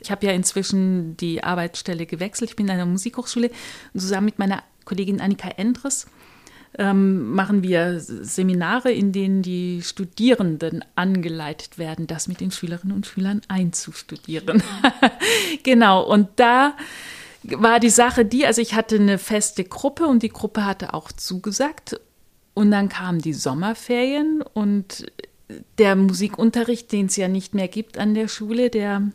Ich 0.00 0.10
habe 0.10 0.26
ja 0.26 0.32
inzwischen 0.32 1.16
die 1.16 1.44
Arbeitsstelle 1.44 2.06
gewechselt. 2.06 2.50
Ich 2.50 2.56
bin 2.56 2.66
in 2.66 2.72
einer 2.72 2.86
Musikhochschule 2.86 3.50
und 3.92 4.00
zusammen 4.00 4.26
mit 4.26 4.38
meiner 4.38 4.62
Kollegin 4.84 5.20
Annika 5.20 5.48
Endres 5.48 6.06
ähm, 6.78 7.32
machen 7.32 7.62
wir 7.62 7.98
Seminare, 8.00 8.92
in 8.92 9.12
denen 9.12 9.42
die 9.42 9.82
Studierenden 9.82 10.84
angeleitet 10.94 11.78
werden, 11.78 12.06
das 12.06 12.28
mit 12.28 12.40
den 12.40 12.50
Schülerinnen 12.50 12.94
und 12.94 13.06
Schülern 13.06 13.42
einzustudieren. 13.48 14.62
genau, 15.62 16.02
und 16.02 16.28
da 16.36 16.76
war 17.42 17.80
die 17.80 17.90
Sache 17.90 18.24
die, 18.24 18.46
also 18.46 18.60
ich 18.60 18.74
hatte 18.74 18.96
eine 18.96 19.18
feste 19.18 19.64
Gruppe 19.64 20.06
und 20.06 20.22
die 20.22 20.28
Gruppe 20.28 20.64
hatte 20.64 20.94
auch 20.94 21.12
zugesagt. 21.12 22.00
Und 22.54 22.70
dann 22.70 22.88
kamen 22.88 23.20
die 23.20 23.32
Sommerferien 23.32 24.42
und 24.42 25.06
der 25.78 25.96
Musikunterricht, 25.96 26.92
den 26.92 27.06
es 27.06 27.16
ja 27.16 27.28
nicht 27.28 27.54
mehr 27.54 27.68
gibt 27.68 27.98
an 27.98 28.14
der 28.14 28.28
Schule, 28.28 28.70
der 28.70 29.10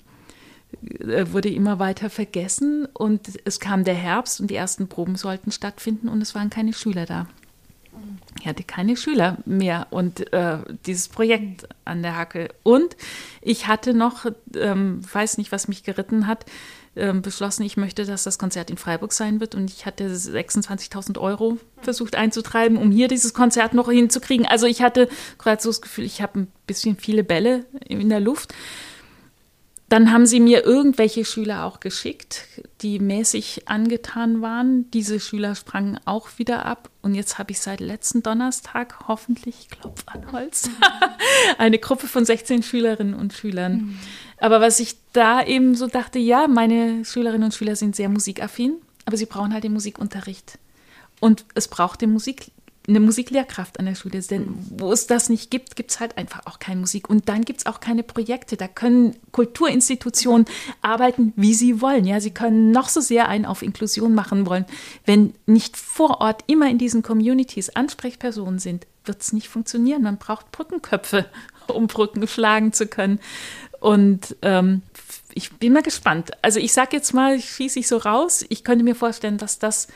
äh, 0.99 1.25
wurde 1.31 1.49
immer 1.49 1.79
weiter 1.79 2.09
vergessen. 2.09 2.87
Und 2.93 3.29
es 3.45 3.59
kam 3.59 3.83
der 3.83 3.93
Herbst 3.93 4.41
und 4.41 4.47
die 4.47 4.55
ersten 4.55 4.87
Proben 4.87 5.15
sollten 5.15 5.51
stattfinden 5.51 6.09
und 6.09 6.21
es 6.21 6.35
waren 6.35 6.49
keine 6.49 6.73
Schüler 6.73 7.05
da. 7.05 7.27
Ich 8.39 8.47
hatte 8.47 8.63
keine 8.63 8.97
Schüler 8.97 9.37
mehr 9.45 9.87
und 9.89 10.31
äh, 10.33 10.57
dieses 10.85 11.07
Projekt 11.07 11.67
an 11.85 12.03
der 12.03 12.17
Hacke. 12.17 12.49
Und 12.63 12.97
ich 13.41 13.67
hatte 13.67 13.93
noch, 13.93 14.25
ähm, 14.55 15.01
weiß 15.11 15.37
nicht, 15.37 15.51
was 15.51 15.67
mich 15.67 15.83
geritten 15.83 16.27
hat, 16.27 16.45
ähm, 16.95 17.21
beschlossen, 17.21 17.63
ich 17.63 17.77
möchte, 17.77 18.05
dass 18.05 18.23
das 18.23 18.37
Konzert 18.37 18.69
in 18.69 18.77
Freiburg 18.77 19.13
sein 19.13 19.39
wird. 19.39 19.55
Und 19.55 19.69
ich 19.71 19.85
hatte 19.85 20.07
26.000 20.07 21.19
Euro 21.19 21.57
versucht 21.81 22.15
einzutreiben, 22.15 22.77
um 22.77 22.91
hier 22.91 23.07
dieses 23.07 23.33
Konzert 23.33 23.73
noch 23.73 23.89
hinzukriegen. 23.89 24.45
Also 24.45 24.65
ich 24.65 24.81
hatte 24.81 25.09
gerade 25.37 25.61
so 25.61 25.69
das 25.69 25.81
Gefühl, 25.81 26.05
ich 26.05 26.21
habe 26.21 26.41
ein 26.41 26.47
bisschen 26.67 26.97
viele 26.97 27.23
Bälle 27.23 27.65
in 27.87 28.09
der 28.09 28.19
Luft. 28.19 28.53
Dann 29.87 30.11
haben 30.11 30.25
sie 30.25 30.39
mir 30.39 30.65
irgendwelche 30.65 31.25
Schüler 31.25 31.63
auch 31.63 31.79
geschickt, 31.79 32.47
die 32.81 32.97
mäßig 32.97 33.67
angetan 33.67 34.41
waren. 34.41 34.89
Diese 34.89 35.19
Schüler 35.19 35.53
sprangen 35.53 35.99
auch 36.05 36.27
wieder 36.37 36.65
ab. 36.65 36.89
Und 37.03 37.13
jetzt 37.13 37.37
habe 37.37 37.51
ich 37.51 37.59
seit 37.59 37.81
letzten 37.81 38.23
Donnerstag, 38.23 39.07
hoffentlich, 39.07 39.69
Klopf 39.69 40.03
an 40.07 40.31
Holz, 40.31 40.71
eine 41.59 41.77
Gruppe 41.77 42.07
von 42.07 42.25
16 42.25 42.63
Schülerinnen 42.63 43.13
und 43.13 43.33
Schülern. 43.33 43.73
Mhm. 43.73 43.99
Aber 44.37 44.61
was 44.61 44.79
ich 44.79 44.95
da 45.13 45.43
eben 45.43 45.75
so 45.75 45.87
dachte, 45.87 46.19
ja, 46.19 46.47
meine 46.47 47.05
Schülerinnen 47.05 47.45
und 47.45 47.53
Schüler 47.53 47.75
sind 47.75 47.95
sehr 47.95 48.09
musikaffin, 48.09 48.75
aber 49.05 49.17
sie 49.17 49.25
brauchen 49.25 49.53
halt 49.53 49.63
den 49.63 49.73
Musikunterricht. 49.73 50.59
Und 51.19 51.45
es 51.55 51.67
braucht 51.67 52.01
den 52.01 52.11
Musik, 52.11 52.51
eine 52.87 52.99
Musiklehrkraft 52.99 53.79
an 53.79 53.85
der 53.85 53.95
Schule, 53.95 54.21
denn 54.21 54.47
wo 54.77 54.91
es 54.91 55.07
das 55.07 55.29
nicht 55.29 55.49
gibt, 55.49 55.75
gibt 55.75 55.91
es 55.91 55.99
halt 55.99 56.17
einfach 56.17 56.45
auch 56.45 56.59
keine 56.59 56.81
Musik. 56.81 57.09
Und 57.09 57.29
dann 57.29 57.43
gibt 57.43 57.61
es 57.61 57.65
auch 57.65 57.79
keine 57.79 58.03
Projekte. 58.03 58.57
Da 58.57 58.67
können 58.67 59.15
Kulturinstitutionen 59.31 60.45
arbeiten, 60.81 61.33
wie 61.35 61.53
sie 61.53 61.81
wollen. 61.81 62.05
Ja, 62.05 62.19
sie 62.19 62.31
können 62.31 62.71
noch 62.71 62.89
so 62.89 63.01
sehr 63.01 63.27
einen 63.27 63.45
auf 63.45 63.61
Inklusion 63.61 64.13
machen 64.13 64.45
wollen. 64.45 64.65
Wenn 65.05 65.33
nicht 65.45 65.77
vor 65.77 66.21
Ort 66.21 66.43
immer 66.47 66.69
in 66.69 66.77
diesen 66.77 67.01
Communities 67.01 67.69
Ansprechpersonen 67.69 68.59
sind, 68.59 68.85
wird 69.05 69.21
es 69.21 69.33
nicht 69.33 69.49
funktionieren. 69.49 70.03
Man 70.03 70.17
braucht 70.17 70.51
Brückenköpfe, 70.51 71.25
um 71.67 71.87
Brücken 71.87 72.27
schlagen 72.27 72.73
zu 72.73 72.87
können. 72.87 73.19
Und 73.85 74.35
ähm, 74.41 74.81
ich 75.33 75.51
bin 75.53 75.73
mal 75.73 75.83
gespannt. 75.83 76.31
Also 76.41 76.59
ich 76.59 76.73
sage 76.73 76.95
jetzt 76.95 77.13
mal, 77.13 77.39
schieße 77.39 77.79
ich 77.79 77.87
so 77.87 77.97
raus, 77.97 78.43
ich 78.49 78.63
könnte 78.63 78.83
mir 78.83 78.95
vorstellen, 78.95 79.37
dass 79.37 79.59
das 79.59 79.87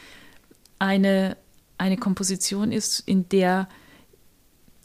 eine 0.77 1.37
eine 1.79 1.97
Komposition 1.97 2.71
ist, 2.71 2.99
in 3.05 3.27
der 3.29 3.67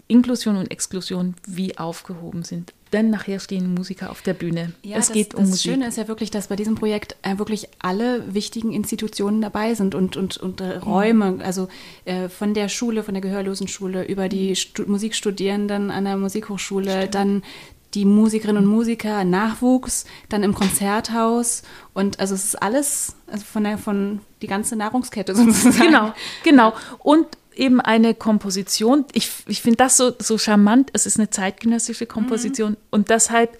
Inklusion 0.06 0.56
und 0.56 0.70
Exklusion 0.70 1.34
wie 1.46 1.76
aufgehoben 1.76 2.44
sind. 2.44 2.72
Denn 2.92 3.10
nachher 3.10 3.40
stehen 3.40 3.74
Musiker 3.74 4.10
auf 4.10 4.22
der 4.22 4.34
Bühne. 4.34 4.72
Ja, 4.82 4.98
es 4.98 5.08
das, 5.08 5.14
geht 5.14 5.34
um 5.34 5.40
das 5.40 5.50
Musik. 5.50 5.64
Das 5.64 5.74
Schöne 5.74 5.88
ist 5.88 5.98
ja 5.98 6.06
wirklich, 6.06 6.30
dass 6.30 6.46
bei 6.46 6.56
diesem 6.56 6.76
Projekt 6.76 7.16
äh, 7.22 7.38
wirklich 7.38 7.68
alle 7.80 8.32
wichtigen 8.32 8.72
Institutionen 8.72 9.40
dabei 9.40 9.74
sind 9.74 9.96
und, 9.96 10.16
und, 10.16 10.36
und 10.36 10.60
äh, 10.60 10.76
Räume, 10.76 11.40
also 11.42 11.68
äh, 12.04 12.28
von 12.28 12.54
der 12.54 12.68
Schule, 12.68 13.02
von 13.02 13.14
der 13.14 13.22
Gehörlosenschule 13.22 14.04
über 14.04 14.28
die 14.28 14.54
Stu 14.54 14.84
Musikstudierenden 14.86 15.90
an 15.90 16.04
der 16.04 16.16
Musikhochschule, 16.16 16.92
Stimmt. 16.98 17.14
dann 17.14 17.42
die 17.94 18.04
Musikerinnen 18.04 18.64
und 18.64 18.70
Musiker, 18.70 19.24
Nachwuchs, 19.24 20.04
dann 20.28 20.42
im 20.42 20.54
Konzerthaus 20.54 21.62
und 21.92 22.20
also 22.20 22.34
es 22.34 22.44
ist 22.44 22.62
alles 22.62 23.16
also 23.26 23.44
von 23.44 23.64
der 23.64 23.78
von 23.78 24.20
die 24.42 24.46
ganze 24.46 24.76
Nahrungskette 24.76 25.34
sozusagen. 25.36 25.78
Genau, 25.78 26.12
genau 26.42 26.74
und 26.98 27.26
eben 27.56 27.80
eine 27.80 28.14
Komposition. 28.14 29.04
Ich, 29.12 29.30
ich 29.46 29.62
finde 29.62 29.76
das 29.76 29.96
so, 29.96 30.12
so 30.18 30.38
charmant. 30.38 30.90
Es 30.92 31.06
ist 31.06 31.18
eine 31.18 31.30
zeitgenössische 31.30 32.06
Komposition 32.06 32.72
mhm. 32.72 32.76
und 32.90 33.10
deshalb 33.10 33.58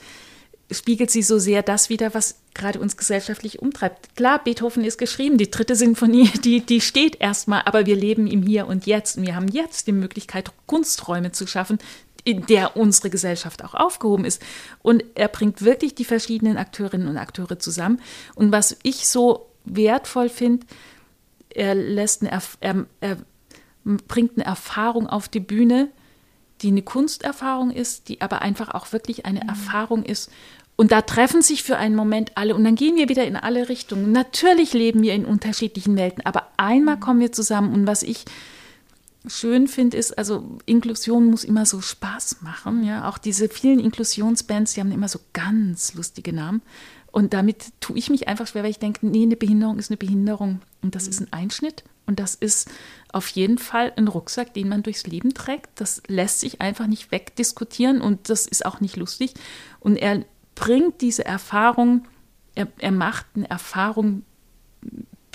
spiegelt 0.70 1.10
sie 1.10 1.22
so 1.22 1.38
sehr 1.38 1.62
das 1.62 1.88
wieder, 1.88 2.14
was 2.14 2.36
gerade 2.54 2.80
uns 2.80 2.96
gesellschaftlich 2.96 3.60
umtreibt. 3.60 4.16
Klar, 4.16 4.42
Beethoven 4.42 4.84
ist 4.84 4.98
geschrieben, 4.98 5.38
die 5.38 5.50
dritte 5.50 5.76
Sinfonie, 5.76 6.30
die, 6.44 6.60
die 6.60 6.80
steht 6.80 7.20
erstmal, 7.20 7.62
aber 7.64 7.86
wir 7.86 7.96
leben 7.96 8.26
im 8.26 8.42
Hier 8.42 8.66
und 8.66 8.86
Jetzt 8.86 9.18
und 9.18 9.26
wir 9.26 9.36
haben 9.36 9.48
jetzt 9.48 9.86
die 9.86 9.92
Möglichkeit, 9.92 10.50
Kunsträume 10.66 11.32
zu 11.32 11.46
schaffen, 11.46 11.78
in 12.24 12.46
der 12.46 12.76
unsere 12.76 13.10
Gesellschaft 13.10 13.62
auch 13.62 13.74
aufgehoben 13.74 14.24
ist. 14.24 14.42
Und 14.82 15.04
er 15.14 15.28
bringt 15.28 15.62
wirklich 15.62 15.94
die 15.94 16.06
verschiedenen 16.06 16.56
Akteurinnen 16.56 17.08
und 17.08 17.18
Akteure 17.18 17.58
zusammen. 17.58 18.00
Und 18.34 18.50
was 18.50 18.76
ich 18.82 19.06
so 19.06 19.46
wertvoll 19.64 20.30
finde, 20.30 20.66
er 21.50 21.74
lässt 21.74 22.22
eine, 22.22 22.30
er, 22.60 22.86
er 23.00 23.18
bringt 23.84 24.36
eine 24.36 24.44
Erfahrung 24.44 25.06
auf 25.06 25.28
die 25.28 25.40
Bühne, 25.40 25.88
die 26.62 26.68
eine 26.68 26.82
Kunsterfahrung 26.82 27.70
ist, 27.70 28.08
die 28.08 28.20
aber 28.20 28.40
einfach 28.42 28.70
auch 28.70 28.92
wirklich 28.92 29.26
eine 29.26 29.42
mhm. 29.42 29.48
Erfahrung 29.48 30.02
ist, 30.02 30.30
Und 30.76 30.90
da 30.90 31.02
treffen 31.02 31.42
sich 31.42 31.62
für 31.62 31.76
einen 31.76 31.94
Moment 31.94 32.32
alle 32.34 32.54
und 32.54 32.64
dann 32.64 32.74
gehen 32.74 32.96
wir 32.96 33.08
wieder 33.08 33.24
in 33.24 33.36
alle 33.36 33.68
Richtungen. 33.68 34.10
Natürlich 34.10 34.72
leben 34.72 35.02
wir 35.02 35.14
in 35.14 35.24
unterschiedlichen 35.24 35.96
Welten, 35.96 36.26
aber 36.26 36.48
einmal 36.56 36.98
kommen 36.98 37.20
wir 37.20 37.30
zusammen. 37.30 37.72
Und 37.72 37.86
was 37.86 38.02
ich 38.02 38.24
schön 39.26 39.68
finde, 39.68 39.96
ist, 39.96 40.16
also 40.18 40.58
Inklusion 40.66 41.26
muss 41.26 41.44
immer 41.44 41.66
so 41.66 41.80
Spaß 41.80 42.42
machen. 42.42 42.84
Ja, 42.84 43.08
auch 43.08 43.18
diese 43.18 43.48
vielen 43.48 43.80
Inklusionsbands, 43.80 44.74
die 44.74 44.80
haben 44.80 44.92
immer 44.92 45.08
so 45.08 45.20
ganz 45.32 45.94
lustige 45.94 46.32
Namen. 46.32 46.62
Und 47.10 47.32
damit 47.32 47.72
tue 47.80 47.96
ich 47.96 48.10
mich 48.10 48.26
einfach 48.26 48.46
schwer, 48.46 48.64
weil 48.64 48.70
ich 48.70 48.80
denke, 48.80 49.06
nee, 49.06 49.22
eine 49.22 49.36
Behinderung 49.36 49.78
ist 49.78 49.90
eine 49.90 49.96
Behinderung 49.96 50.60
und 50.82 50.96
das 50.96 51.06
ist 51.06 51.20
ein 51.20 51.32
Einschnitt 51.32 51.84
und 52.06 52.18
das 52.18 52.34
ist 52.34 52.68
auf 53.12 53.28
jeden 53.28 53.58
Fall 53.58 53.92
ein 53.96 54.08
Rucksack, 54.08 54.52
den 54.52 54.68
man 54.68 54.82
durchs 54.82 55.06
Leben 55.06 55.32
trägt. 55.32 55.70
Das 55.76 56.02
lässt 56.08 56.40
sich 56.40 56.60
einfach 56.60 56.88
nicht 56.88 57.12
wegdiskutieren 57.12 58.00
und 58.00 58.28
das 58.30 58.46
ist 58.46 58.66
auch 58.66 58.80
nicht 58.80 58.96
lustig. 58.96 59.34
Und 59.78 59.96
er 59.96 60.24
bringt 60.56 61.00
diese 61.00 61.24
Erfahrung, 61.24 62.06
er, 62.56 62.66
er 62.78 62.92
macht 62.92 63.26
eine 63.36 63.48
Erfahrung, 63.48 64.24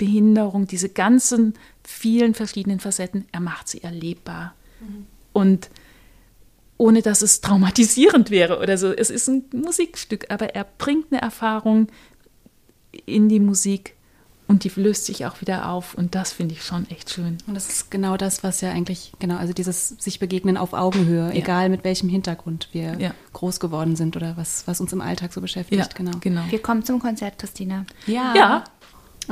Behinderung, 0.00 0.66
diese 0.66 0.88
ganzen 0.88 1.52
vielen 1.84 2.32
verschiedenen 2.32 2.80
Facetten, 2.80 3.26
er 3.32 3.40
macht 3.40 3.68
sie 3.68 3.82
erlebbar. 3.82 4.54
Mhm. 4.80 5.06
Und 5.34 5.70
ohne 6.78 7.02
dass 7.02 7.20
es 7.20 7.42
traumatisierend 7.42 8.30
wäre 8.30 8.58
oder 8.58 8.78
so. 8.78 8.90
Es 8.90 9.10
ist 9.10 9.28
ein 9.28 9.44
Musikstück, 9.52 10.30
aber 10.30 10.54
er 10.54 10.64
bringt 10.64 11.12
eine 11.12 11.20
Erfahrung 11.20 11.88
in 13.04 13.28
die 13.28 13.40
Musik 13.40 13.94
und 14.48 14.64
die 14.64 14.72
löst 14.74 15.04
sich 15.04 15.26
auch 15.26 15.42
wieder 15.42 15.68
auf 15.68 15.94
und 15.94 16.14
das 16.14 16.32
finde 16.32 16.54
ich 16.54 16.64
schon 16.64 16.88
echt 16.88 17.10
schön. 17.10 17.36
Und 17.46 17.54
das 17.54 17.68
ist 17.68 17.90
genau 17.90 18.16
das, 18.16 18.42
was 18.42 18.62
ja 18.62 18.70
eigentlich, 18.70 19.12
genau, 19.18 19.36
also 19.36 19.52
dieses 19.52 19.90
sich 19.90 20.18
begegnen 20.18 20.56
auf 20.56 20.72
Augenhöhe, 20.72 21.28
ja. 21.28 21.34
egal 21.34 21.68
mit 21.68 21.84
welchem 21.84 22.08
Hintergrund 22.08 22.70
wir 22.72 22.98
ja. 22.98 23.12
groß 23.34 23.60
geworden 23.60 23.94
sind 23.94 24.16
oder 24.16 24.38
was, 24.38 24.66
was 24.66 24.80
uns 24.80 24.94
im 24.94 25.02
Alltag 25.02 25.34
so 25.34 25.42
beschäftigt. 25.42 25.78
Ja, 25.82 25.88
genau. 25.94 26.18
genau. 26.20 26.42
Wir 26.48 26.62
kommen 26.62 26.82
zum 26.82 26.98
Konzert, 26.98 27.38
Christina. 27.38 27.84
Ja. 28.06 28.34
ja. 28.34 28.64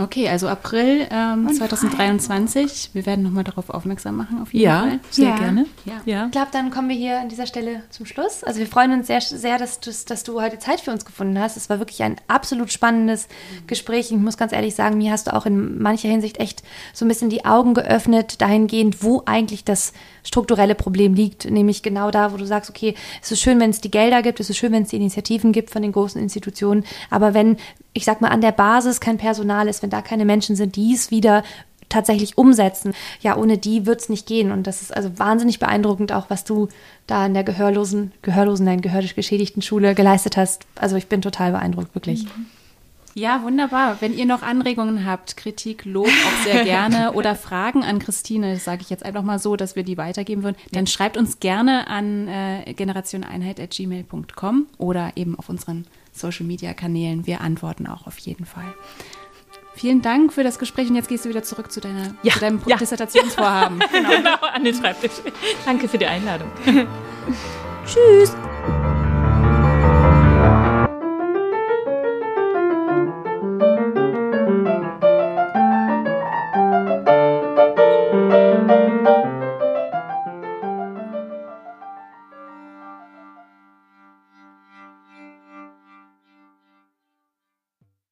Okay, 0.01 0.29
also 0.29 0.47
April 0.47 1.09
ähm, 1.11 1.53
2023. 1.53 2.91
Wir 2.93 3.05
werden 3.05 3.25
nochmal 3.25 3.43
darauf 3.43 3.69
aufmerksam 3.69 4.17
machen, 4.17 4.41
auf 4.41 4.55
jeden 4.55 4.65
ja, 4.65 4.81
Fall. 4.81 5.01
Sehr 5.11 5.29
ja. 5.31 5.37
gerne. 5.37 5.67
Ja. 5.85 6.01
ja. 6.05 6.27
Ich 6.27 6.33
glaube, 6.33 6.49
dann 6.53 6.71
kommen 6.71 6.89
wir 6.89 6.95
hier 6.97 7.21
an 7.21 7.29
dieser 7.29 7.47
Stelle 7.47 7.83
zum 7.91 8.07
Schluss. 8.07 8.45
Also 8.45 8.61
wir 8.61 8.69
freuen 8.69 8.93
uns 8.93 9.09
sehr, 9.09 9.21
sehr 9.21 9.59
dass, 9.59 9.81
dass 9.81 10.23
du 10.23 10.41
heute 10.41 10.61
Zeit 10.61 10.81
für 10.81 10.93
uns 10.93 11.05
gefunden 11.05 11.39
hast. 11.41 11.57
Es 11.57 11.69
war 11.69 11.81
wirklich 11.81 12.03
ein 12.05 12.17
absolut 12.29 12.71
spannendes 12.71 13.27
Gespräch. 13.67 14.13
Ich 14.13 14.17
muss 14.17 14.37
ganz 14.37 14.53
ehrlich 14.53 14.77
sagen, 14.77 14.99
mir 14.99 15.11
hast 15.11 15.27
du 15.27 15.35
auch 15.35 15.47
in 15.47 15.83
mancher 15.83 16.09
Hinsicht 16.09 16.39
echt 16.39 16.63
so 16.93 17.05
ein 17.05 17.09
bisschen 17.09 17.29
die 17.29 17.45
Augen 17.45 17.75
geöffnet, 17.75 18.41
dahingehend, 18.41 19.03
wo 19.03 19.23
eigentlich 19.27 19.65
das 19.65 19.93
strukturelle 20.23 20.77
Problem 20.77 21.15
liegt. 21.15 21.51
Nämlich 21.51 21.83
genau 21.83 22.13
da, 22.13 22.33
wo 22.33 22.37
du 22.37 22.47
sagst, 22.47 22.71
okay, 22.71 22.95
es 23.21 23.33
ist 23.33 23.41
schön, 23.41 23.59
wenn 23.59 23.71
es 23.71 23.81
die 23.81 23.91
Gelder 23.91 24.23
gibt, 24.23 24.39
es 24.39 24.49
ist 24.49 24.59
schön, 24.59 24.73
wenn 24.73 24.85
es 24.85 24.91
die 24.91 24.97
Initiativen 24.97 25.51
gibt 25.51 25.71
von 25.71 25.83
den 25.83 25.93
großen 25.93 26.21
Institutionen. 26.21 26.85
Aber 27.11 27.35
wenn 27.35 27.57
ich 27.99 28.05
sag 28.05 28.21
mal, 28.21 28.29
an 28.29 28.41
der 28.41 28.53
Basis 28.53 29.01
kein 29.01 29.19
Personal 29.19 29.69
ist, 29.69 29.83
wenn 29.83 29.91
da 29.91 30.03
keine 30.03 30.25
Menschen 30.25 30.55
sind, 30.55 30.77
die 30.77 30.95
es 30.95 31.11
wieder 31.11 31.43
tatsächlich 31.89 32.39
umsetzen. 32.39 32.95
Ja, 33.21 33.37
ohne 33.37 33.59
die 33.59 33.87
wird 33.87 34.01
es 34.01 34.09
nicht 34.09 34.27
gehen. 34.27 34.53
Und 34.53 34.69
das 34.69 34.83
ist 34.83 34.97
also 34.97 35.19
wahnsinnig 35.19 35.59
beeindruckend, 35.59 36.13
auch 36.13 36.31
was 36.31 36.45
du 36.45 36.69
da 37.09 37.27
in 37.27 37.35
der 37.35 37.43
gehörlosen, 37.43 38.13
gehörlosen, 38.23 38.67
nein, 38.67 38.83
gehörlich 38.83 39.17
geschädigten 39.17 39.63
Schule 39.63 39.97
geleistet 39.97 40.37
hast. 40.37 40.65
Also 40.77 40.95
ich 40.97 41.09
bin 41.09 41.23
total 41.23 41.51
beeindruckt, 41.53 41.95
wirklich. 41.95 42.25
Mhm. 42.25 42.47
Ja, 43.15 43.43
wunderbar. 43.43 43.97
Wenn 44.01 44.17
ihr 44.17 44.27
noch 44.27 44.43
Anregungen 44.43 45.05
habt, 45.05 45.37
Kritik, 45.37 45.85
Lob 45.85 46.07
auch 46.07 46.45
sehr 46.45 46.63
gerne 46.67 47.15
oder 47.15 47.35
Fragen 47.35 47.83
an 47.83 47.99
Christine, 47.99 48.59
sage 48.59 48.83
ich 48.83 48.91
jetzt 48.91 49.05
einfach 49.05 49.25
mal 49.25 49.41
so, 49.41 49.57
dass 49.57 49.75
wir 49.75 49.83
die 49.83 49.99
weitergeben 49.99 50.45
würden, 50.45 50.57
dann 50.71 50.87
schreibt 50.87 51.17
uns 51.17 51.41
gerne 51.41 51.89
an 51.89 52.29
äh, 52.29 52.73
generationeinheit.gmail.com 52.75 54.67
oder 54.77 55.11
eben 55.17 55.37
auf 55.37 55.49
unseren 55.49 55.87
Social-Media-Kanälen. 56.19 57.27
Wir 57.27 57.41
antworten 57.41 57.87
auch 57.87 58.07
auf 58.07 58.19
jeden 58.19 58.45
Fall. 58.45 58.75
Vielen 59.75 60.03
Dank 60.03 60.33
für 60.33 60.43
das 60.43 60.59
Gespräch 60.59 60.89
und 60.89 60.97
jetzt 60.97 61.09
gehst 61.09 61.25
du 61.25 61.29
wieder 61.29 61.45
zurück 61.45 61.71
zu, 61.71 61.81
deiner, 61.81 62.15
ja, 62.25 62.33
zu 62.33 62.41
deinem 62.41 62.61
ja. 62.67 62.77
Dissertationsvorhaben. 62.77 63.79
genau, 63.93 64.11
genau, 64.17 64.37
an 64.53 64.65
den 64.65 64.75
Schreibtisch. 64.75 65.23
Danke 65.65 65.89
für 65.89 65.99
die 65.99 66.07
Einladung. 66.07 66.51
Tschüss. 67.87 68.35